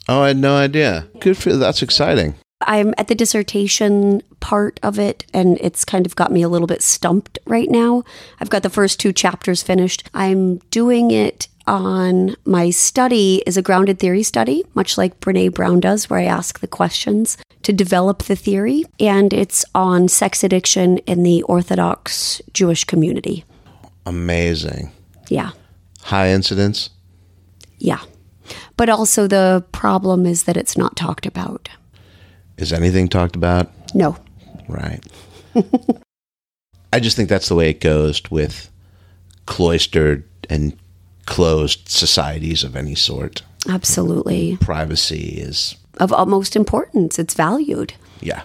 Oh, 0.09 0.21
I 0.21 0.29
had 0.29 0.37
no 0.37 0.55
idea. 0.55 1.07
Good 1.19 1.37
for 1.37 1.55
that's 1.55 1.81
exciting. 1.81 2.35
I'm 2.67 2.93
at 2.97 3.07
the 3.07 3.15
dissertation 3.15 4.21
part 4.39 4.79
of 4.83 4.99
it, 4.99 5.25
and 5.33 5.57
it's 5.61 5.85
kind 5.85 6.05
of 6.05 6.15
got 6.15 6.31
me 6.31 6.41
a 6.41 6.49
little 6.49 6.67
bit 6.67 6.83
stumped 6.83 7.39
right 7.45 7.69
now. 7.69 8.03
I've 8.39 8.49
got 8.49 8.63
the 8.63 8.69
first 8.69 8.99
two 8.99 9.13
chapters 9.13 9.63
finished. 9.63 10.09
I'm 10.13 10.57
doing 10.69 11.11
it 11.11 11.47
on 11.67 12.35
my 12.45 12.69
study 12.69 13.43
is 13.45 13.57
a 13.57 13.61
grounded 13.61 13.99
theory 13.99 14.23
study, 14.23 14.63
much 14.73 14.97
like 14.97 15.19
Brene 15.19 15.53
Brown 15.53 15.79
does, 15.79 16.09
where 16.09 16.19
I 16.19 16.25
ask 16.25 16.59
the 16.59 16.67
questions 16.67 17.37
to 17.63 17.73
develop 17.73 18.23
the 18.23 18.35
theory, 18.35 18.85
and 18.99 19.33
it's 19.33 19.63
on 19.75 20.07
sex 20.07 20.43
addiction 20.43 20.97
in 20.99 21.23
the 21.23 21.43
Orthodox 21.43 22.41
Jewish 22.53 22.83
community. 22.83 23.45
Amazing. 24.05 24.91
Yeah. 25.29 25.51
High 26.01 26.29
incidence. 26.29 26.89
Yeah. 27.77 27.99
But 28.77 28.89
also, 28.89 29.27
the 29.27 29.63
problem 29.71 30.25
is 30.25 30.43
that 30.43 30.57
it's 30.57 30.77
not 30.77 30.95
talked 30.95 31.25
about. 31.25 31.69
Is 32.57 32.73
anything 32.73 33.07
talked 33.07 33.35
about? 33.35 33.71
No. 33.93 34.17
Right. 34.67 35.01
I 36.93 36.99
just 36.99 37.15
think 37.15 37.29
that's 37.29 37.47
the 37.47 37.55
way 37.55 37.69
it 37.69 37.79
goes 37.79 38.21
with 38.29 38.69
cloistered 39.45 40.27
and 40.49 40.77
closed 41.25 41.87
societies 41.89 42.63
of 42.63 42.75
any 42.75 42.95
sort. 42.95 43.41
Absolutely. 43.69 44.57
Privacy 44.59 45.37
is, 45.39 45.75
Of 45.99 46.11
utmost 46.13 46.55
importance. 46.55 47.19
It's 47.19 47.33
valued. 47.33 47.93
yeah. 48.21 48.43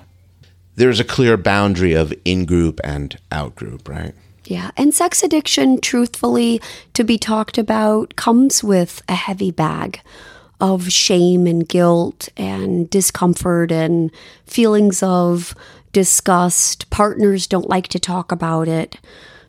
There's 0.75 1.01
a 1.01 1.05
clear 1.05 1.39
boundary 1.39 1.95
of 1.95 2.13
in 2.27 2.45
group 2.45 2.81
and 2.85 3.17
out 3.33 3.55
group, 3.55 3.89
right? 3.89 4.13
Yeah. 4.45 4.73
And 4.77 4.93
sex 4.95 5.23
addiction, 5.23 5.81
truthfully, 5.81 6.61
to 6.93 7.03
be 7.03 7.17
talked 7.17 7.57
about, 7.57 8.15
comes 8.17 8.63
with 8.63 9.01
a 9.09 9.15
heavy 9.15 9.51
bag 9.51 10.03
of 10.61 10.93
shame 10.93 11.47
and 11.47 11.67
guilt 11.67 12.29
and 12.37 12.91
discomfort 12.91 13.73
and 13.73 14.11
feelings 14.45 15.03
of 15.03 15.55
disgust. 15.93 16.91
Partners 16.91 17.47
don't 17.47 17.71
like 17.71 17.89
to 17.89 17.99
talk 17.99 18.31
about 18.31 18.69
it 18.69 18.99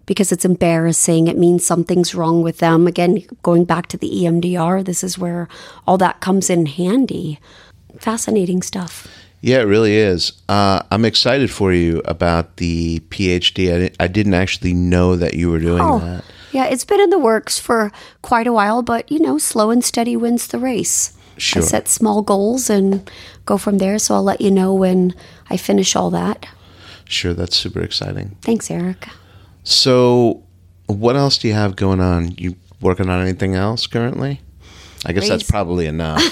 because 0.08 0.32
it's 0.32 0.44
embarrassing. 0.46 1.28
It 1.28 1.38
means 1.38 1.64
something's 1.66 2.16
wrong 2.16 2.42
with 2.42 2.58
them. 2.58 2.88
Again, 2.88 3.24
going 3.44 3.64
back 3.66 3.86
to 3.90 3.98
the 3.98 4.10
EMDR, 4.10 4.84
this 4.84 5.04
is 5.04 5.20
where 5.20 5.48
all 5.86 5.98
that 6.00 6.20
comes 6.20 6.50
in 6.50 6.66
handy. 6.66 7.40
Fascinating 8.00 8.62
stuff. 8.64 9.08
Yeah, 9.42 9.60
it 9.60 9.66
really 9.66 9.96
is. 9.96 10.34
Uh, 10.50 10.82
I'm 10.92 11.06
excited 11.06 11.52
for 11.52 11.72
you 11.72 12.02
about 12.06 12.58
the 12.58 13.00
PhD. 13.10 13.74
I, 13.74 13.88
di- 13.90 13.96
I 14.00 14.08
didn't 14.08 14.34
actually 14.34 14.74
know 14.74 15.16
that 15.16 15.36
you 15.36 15.52
were 15.52 15.60
doing 15.60 15.82
Oh, 15.84 16.00
that. 16.00 16.24
yeah, 16.52 16.66
it's 16.66 16.84
been 16.86 17.00
in 17.00 17.12
the 17.12 17.20
works 17.20 17.60
for 17.60 17.92
quite 18.24 18.48
a 18.48 18.52
while, 18.54 18.82
but 18.82 19.10
you 19.12 19.20
know, 19.20 19.38
slow 19.38 19.70
and 19.70 19.84
steady 19.86 20.16
wins 20.16 20.48
the 20.48 20.58
race. 20.58 21.14
Sure. 21.38 21.62
I 21.62 21.66
set 21.66 21.88
small 21.88 22.24
goals 22.24 22.68
and 22.68 23.10
go 23.46 23.58
from 23.60 23.78
there, 23.78 24.00
so 24.00 24.16
I'll 24.16 24.24
let 24.24 24.42
you 24.42 24.50
know 24.50 24.74
when 24.74 25.14
I 25.52 25.58
finish 25.58 25.96
all 25.96 26.10
that. 26.10 26.48
Sure, 27.06 27.36
that's 27.36 27.56
super 27.56 27.82
exciting. 27.82 28.38
Thanks, 28.42 28.72
Eric. 28.72 29.08
So, 29.68 30.46
what 30.86 31.18
else 31.18 31.38
do 31.38 31.50
you 31.50 31.54
have 31.54 31.76
going 31.76 32.00
on? 32.00 32.32
You 32.38 32.56
working 32.80 33.10
on 33.10 33.22
anything 33.22 33.54
else 33.54 33.86
currently? 33.86 34.40
I 35.06 35.12
guess 35.12 35.28
that's 35.28 35.44
probably 35.44 35.88
enough. 35.88 36.24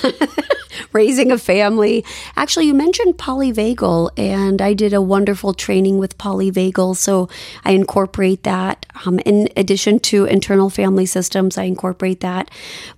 Raising 0.93 1.33
a 1.33 1.37
family. 1.37 2.05
Actually, 2.37 2.67
you 2.67 2.73
mentioned 2.73 3.17
polyvagal, 3.17 4.11
and 4.17 4.61
I 4.61 4.73
did 4.73 4.93
a 4.93 5.01
wonderful 5.01 5.53
training 5.53 5.97
with 5.97 6.17
polyvagal, 6.17 6.95
so 6.95 7.27
I 7.65 7.73
incorporate 7.73 8.43
that. 8.43 8.85
Um, 9.05 9.19
in 9.25 9.49
addition 9.57 9.99
to 9.99 10.23
internal 10.23 10.69
family 10.69 11.05
systems, 11.05 11.57
I 11.57 11.63
incorporate 11.63 12.21
that. 12.21 12.49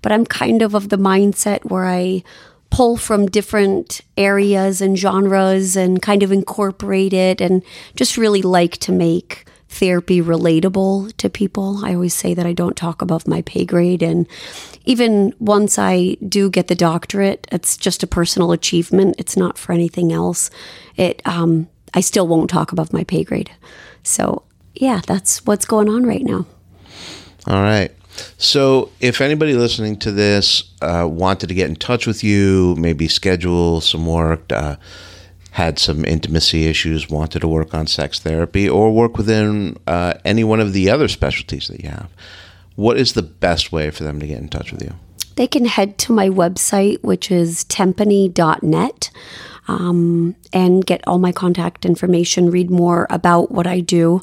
But 0.03 0.11
I'm 0.11 0.23
kind 0.23 0.61
of 0.61 0.75
of 0.75 0.89
the 0.89 0.97
mindset 0.97 1.65
where 1.65 1.85
I 1.85 2.23
pull 2.69 2.95
from 2.95 3.25
different 3.25 4.01
areas 4.17 4.81
and 4.81 4.99
genres 4.99 5.75
and 5.75 5.99
kind 5.99 6.21
of 6.21 6.31
incorporate 6.31 7.13
it 7.13 7.41
and 7.41 7.63
just 7.95 8.17
really 8.17 8.43
like 8.43 8.77
to 8.77 8.91
make 8.91 9.47
therapy 9.77 10.21
relatable 10.21 11.15
to 11.17 11.29
people. 11.29 11.85
I 11.85 11.93
always 11.93 12.13
say 12.13 12.33
that 12.33 12.45
I 12.45 12.53
don't 12.53 12.75
talk 12.75 13.01
above 13.01 13.27
my 13.27 13.43
pay 13.43 13.63
grade. 13.63 14.01
And 14.01 14.27
even 14.85 15.33
once 15.39 15.77
I 15.77 16.17
do 16.27 16.49
get 16.49 16.67
the 16.67 16.75
doctorate, 16.75 17.47
it's 17.51 17.77
just 17.77 18.01
a 18.03 18.07
personal 18.07 18.51
achievement. 18.51 19.15
It's 19.19 19.37
not 19.37 19.57
for 19.57 19.73
anything 19.73 20.11
else. 20.11 20.49
It, 20.95 21.21
um, 21.25 21.67
I 21.93 22.01
still 22.01 22.27
won't 22.27 22.49
talk 22.49 22.71
above 22.71 22.91
my 22.91 23.03
pay 23.03 23.23
grade. 23.23 23.51
So, 24.03 24.43
yeah, 24.73 25.01
that's 25.05 25.45
what's 25.45 25.65
going 25.65 25.89
on 25.89 26.05
right 26.05 26.23
now. 26.23 26.47
All 27.45 27.61
right. 27.61 27.91
So, 28.37 28.89
if 28.99 29.21
anybody 29.21 29.53
listening 29.53 29.97
to 29.99 30.11
this 30.11 30.73
uh, 30.81 31.07
wanted 31.09 31.47
to 31.47 31.53
get 31.53 31.69
in 31.69 31.75
touch 31.75 32.07
with 32.07 32.23
you, 32.23 32.75
maybe 32.79 33.07
schedule 33.07 33.79
some 33.81 34.07
work, 34.07 34.51
uh, 34.51 34.77
had 35.57 35.79
some 35.79 36.05
intimacy 36.05 36.67
issues, 36.67 37.09
wanted 37.09 37.39
to 37.39 37.47
work 37.47 37.73
on 37.73 37.87
sex 37.87 38.19
therapy, 38.19 38.69
or 38.69 38.93
work 38.93 39.17
within 39.17 39.75
uh, 39.87 40.13
any 40.23 40.43
one 40.43 40.59
of 40.59 40.71
the 40.71 40.87
other 40.87 41.07
specialties 41.07 41.67
that 41.67 41.81
you 41.81 41.89
have, 41.89 42.11
what 42.75 42.95
is 42.95 43.13
the 43.13 43.23
best 43.23 43.71
way 43.71 43.89
for 43.89 44.03
them 44.03 44.19
to 44.19 44.27
get 44.27 44.37
in 44.37 44.49
touch 44.49 44.71
with 44.71 44.83
you? 44.83 44.93
They 45.35 45.47
can 45.47 45.65
head 45.65 45.97
to 45.97 46.13
my 46.13 46.29
website, 46.29 47.01
which 47.01 47.31
is 47.31 47.63
tempany.net, 47.65 49.09
um, 49.67 50.35
and 50.53 50.85
get 50.85 51.01
all 51.07 51.17
my 51.17 51.31
contact 51.31 51.85
information, 51.85 52.51
read 52.51 52.69
more 52.69 53.07
about 53.09 53.49
what 53.49 53.65
I 53.65 53.79
do 53.79 54.21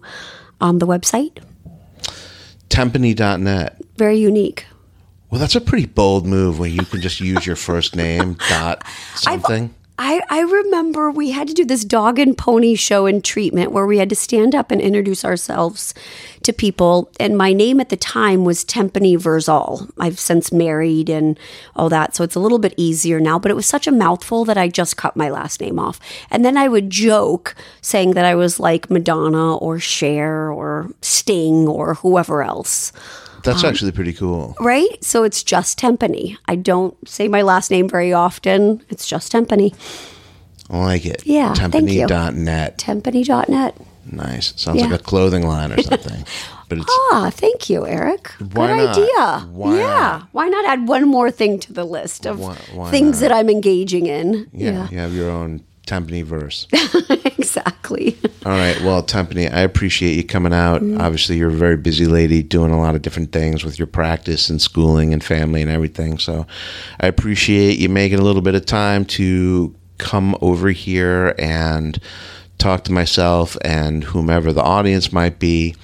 on 0.61 0.79
the 0.79 0.87
website. 0.87 1.43
Tempany.net. 2.69 3.83
Very 3.97 4.19
unique. 4.19 4.67
Well, 5.33 5.41
that's 5.41 5.57
a 5.57 5.61
pretty 5.61 5.87
bold 5.87 6.27
move 6.27 6.61
when 6.61 6.71
you 6.71 6.85
can 6.85 7.01
just 7.01 7.21
use 7.21 7.45
your 7.45 7.57
first 7.57 7.97
name 7.97 8.39
dot 8.49 8.85
something. 9.17 9.75
I, 9.97 10.23
I 10.29 10.41
remember 10.41 11.11
we 11.11 11.31
had 11.31 11.47
to 11.47 11.55
do 11.55 11.65
this 11.65 11.85
dog 11.85 12.19
and 12.19 12.37
pony 12.37 12.75
show 12.75 13.07
in 13.07 13.23
treatment 13.23 13.71
where 13.71 13.87
we 13.87 13.99
had 13.99 14.09
to 14.09 14.17
stand 14.17 14.53
up 14.53 14.73
and 14.73 14.81
introduce 14.81 15.25
ourselves 15.25 15.95
to 16.43 16.53
people. 16.53 17.13
And 17.21 17.39
my 17.39 17.53
name 17.53 17.79
at 17.79 17.91
the 17.91 17.97
time 17.97 18.45
was 18.45 18.65
Tempany 18.65 19.17
Verzal. 19.17 19.89
I've 19.97 20.19
since 20.19 20.51
married 20.51 21.09
and 21.09 21.39
all 21.77 21.89
that. 21.91 22.17
So 22.17 22.25
it's 22.25 22.35
a 22.35 22.41
little 22.41 22.59
bit 22.59 22.75
easier 22.77 23.21
now, 23.21 23.39
but 23.39 23.53
it 23.53 23.55
was 23.55 23.67
such 23.67 23.87
a 23.87 23.93
mouthful 23.93 24.45
that 24.47 24.59
I 24.59 24.67
just 24.67 24.97
cut 24.97 25.15
my 25.15 25.31
last 25.31 25.61
name 25.61 25.79
off. 25.79 26.01
And 26.29 26.45
then 26.45 26.57
I 26.57 26.67
would 26.67 26.91
joke 26.91 27.55
saying 27.81 28.15
that 28.15 28.25
I 28.25 28.35
was 28.35 28.59
like 28.59 28.91
Madonna 28.91 29.57
or 29.59 29.79
Cher 29.79 30.51
or 30.51 30.91
Sting 31.03 31.69
or 31.69 31.95
whoever 31.95 32.43
else. 32.43 32.93
That's 33.45 33.63
actually 33.65 33.93
pretty 33.93 34.13
cool. 34.13 34.57
Right? 34.59 35.03
So 35.05 35.23
it's 35.23 35.43
just 35.43 35.79
Tempany. 35.79 36.37
I 36.47 36.57
don't 36.57 36.97
say 37.09 37.29
my 37.29 37.43
last 37.43 37.71
name 37.71 37.89
very 37.89 38.13
often. 38.13 38.83
It's 38.89 39.07
just 39.07 39.33
Tempany. 39.33 39.75
I 40.71 40.79
like 40.79 41.05
it. 41.07 41.23
Yeah. 41.27 41.53
Tempany.net. 41.55 42.79
Tempany.net. 42.79 43.77
Nice. 44.11 44.53
Sounds 44.61 44.81
Yeah. 44.81 44.87
like 44.89 45.01
a 45.01 45.03
clothing 45.03 45.47
line 45.47 45.73
or 45.73 45.83
something. 45.83 46.25
but 46.69 46.79
it's 46.79 46.87
Ah, 47.13 47.31
thank 47.33 47.69
you, 47.71 47.87
Eric. 47.87 48.33
Good 48.39 48.59
idea. 48.71 49.41
Why 49.53 49.77
yeah. 49.79 49.87
not? 49.87 50.29
Why 50.33 50.49
not 50.49 50.65
add 50.67 50.89
one 50.89 51.07
more 51.09 51.31
thing 51.31 51.59
to 51.61 51.73
the 51.73 51.85
list 51.85 52.27
of 52.27 52.41
Why- 52.41 52.57
why 52.73 52.91
things 52.91 53.21
not? 53.21 53.29
that 53.29 53.37
I'm 53.37 53.49
engaging 53.51 54.07
in? 54.07 54.49
yeah, 54.53 54.89
you 54.91 54.99
have 54.99 55.15
your 55.15 55.31
own 55.31 55.63
Tempany 55.87 56.23
verse. 56.23 56.67
exactly. 57.25 58.17
All 58.47 58.53
right. 58.53 58.81
Well, 58.81 59.03
Tempany, 59.03 59.53
I 59.53 59.61
appreciate 59.61 60.17
you 60.17 60.25
coming 60.25 60.53
out. 60.53 60.81
Mm-hmm. 60.81 61.01
Obviously, 61.01 61.37
you're 61.37 61.51
a 61.51 61.53
very 61.53 61.77
busy 61.77 62.07
lady 62.07 62.43
doing 62.43 62.71
a 62.71 62.81
lot 62.81 62.95
of 62.95 63.03
different 63.03 63.33
things 63.33 63.65
with 63.65 63.79
your 63.79 63.87
practice 63.87 64.49
and 64.49 64.61
schooling 64.61 65.13
and 65.13 65.23
family 65.23 65.63
and 65.63 65.71
everything. 65.71 66.19
So 66.19 66.47
I 67.01 67.07
appreciate 67.07 67.79
you 67.79 67.89
making 67.89 68.19
a 68.19 68.23
little 68.23 68.43
bit 68.43 68.55
of 68.55 68.65
time 68.65 69.05
to 69.07 69.75
come 69.99 70.37
over 70.41 70.71
here 70.71 71.35
and 71.39 71.99
talk 72.59 72.85
to 72.85 72.93
myself 72.93 73.57
and 73.63 74.05
whomever 74.05 74.53
the 74.53 74.63
audience 74.63 75.13
might 75.13 75.39
be 75.39 75.75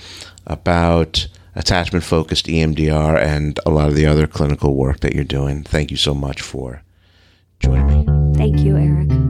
about 0.47 1.29
attachment 1.55 2.05
focused 2.05 2.47
EMDR 2.47 3.21
and 3.21 3.59
a 3.67 3.71
lot 3.71 3.89
of 3.89 3.97
the 3.97 4.07
other 4.07 4.27
clinical 4.27 4.75
work 4.75 5.01
that 5.01 5.15
you're 5.15 5.25
doing. 5.25 5.63
Thank 5.63 5.91
you 5.91 5.97
so 5.97 6.15
much 6.15 6.41
for 6.41 6.83
joining 7.61 8.07
me. 8.07 8.35
Thank 8.37 8.61
you, 8.61 8.77
Eric. 8.77 9.30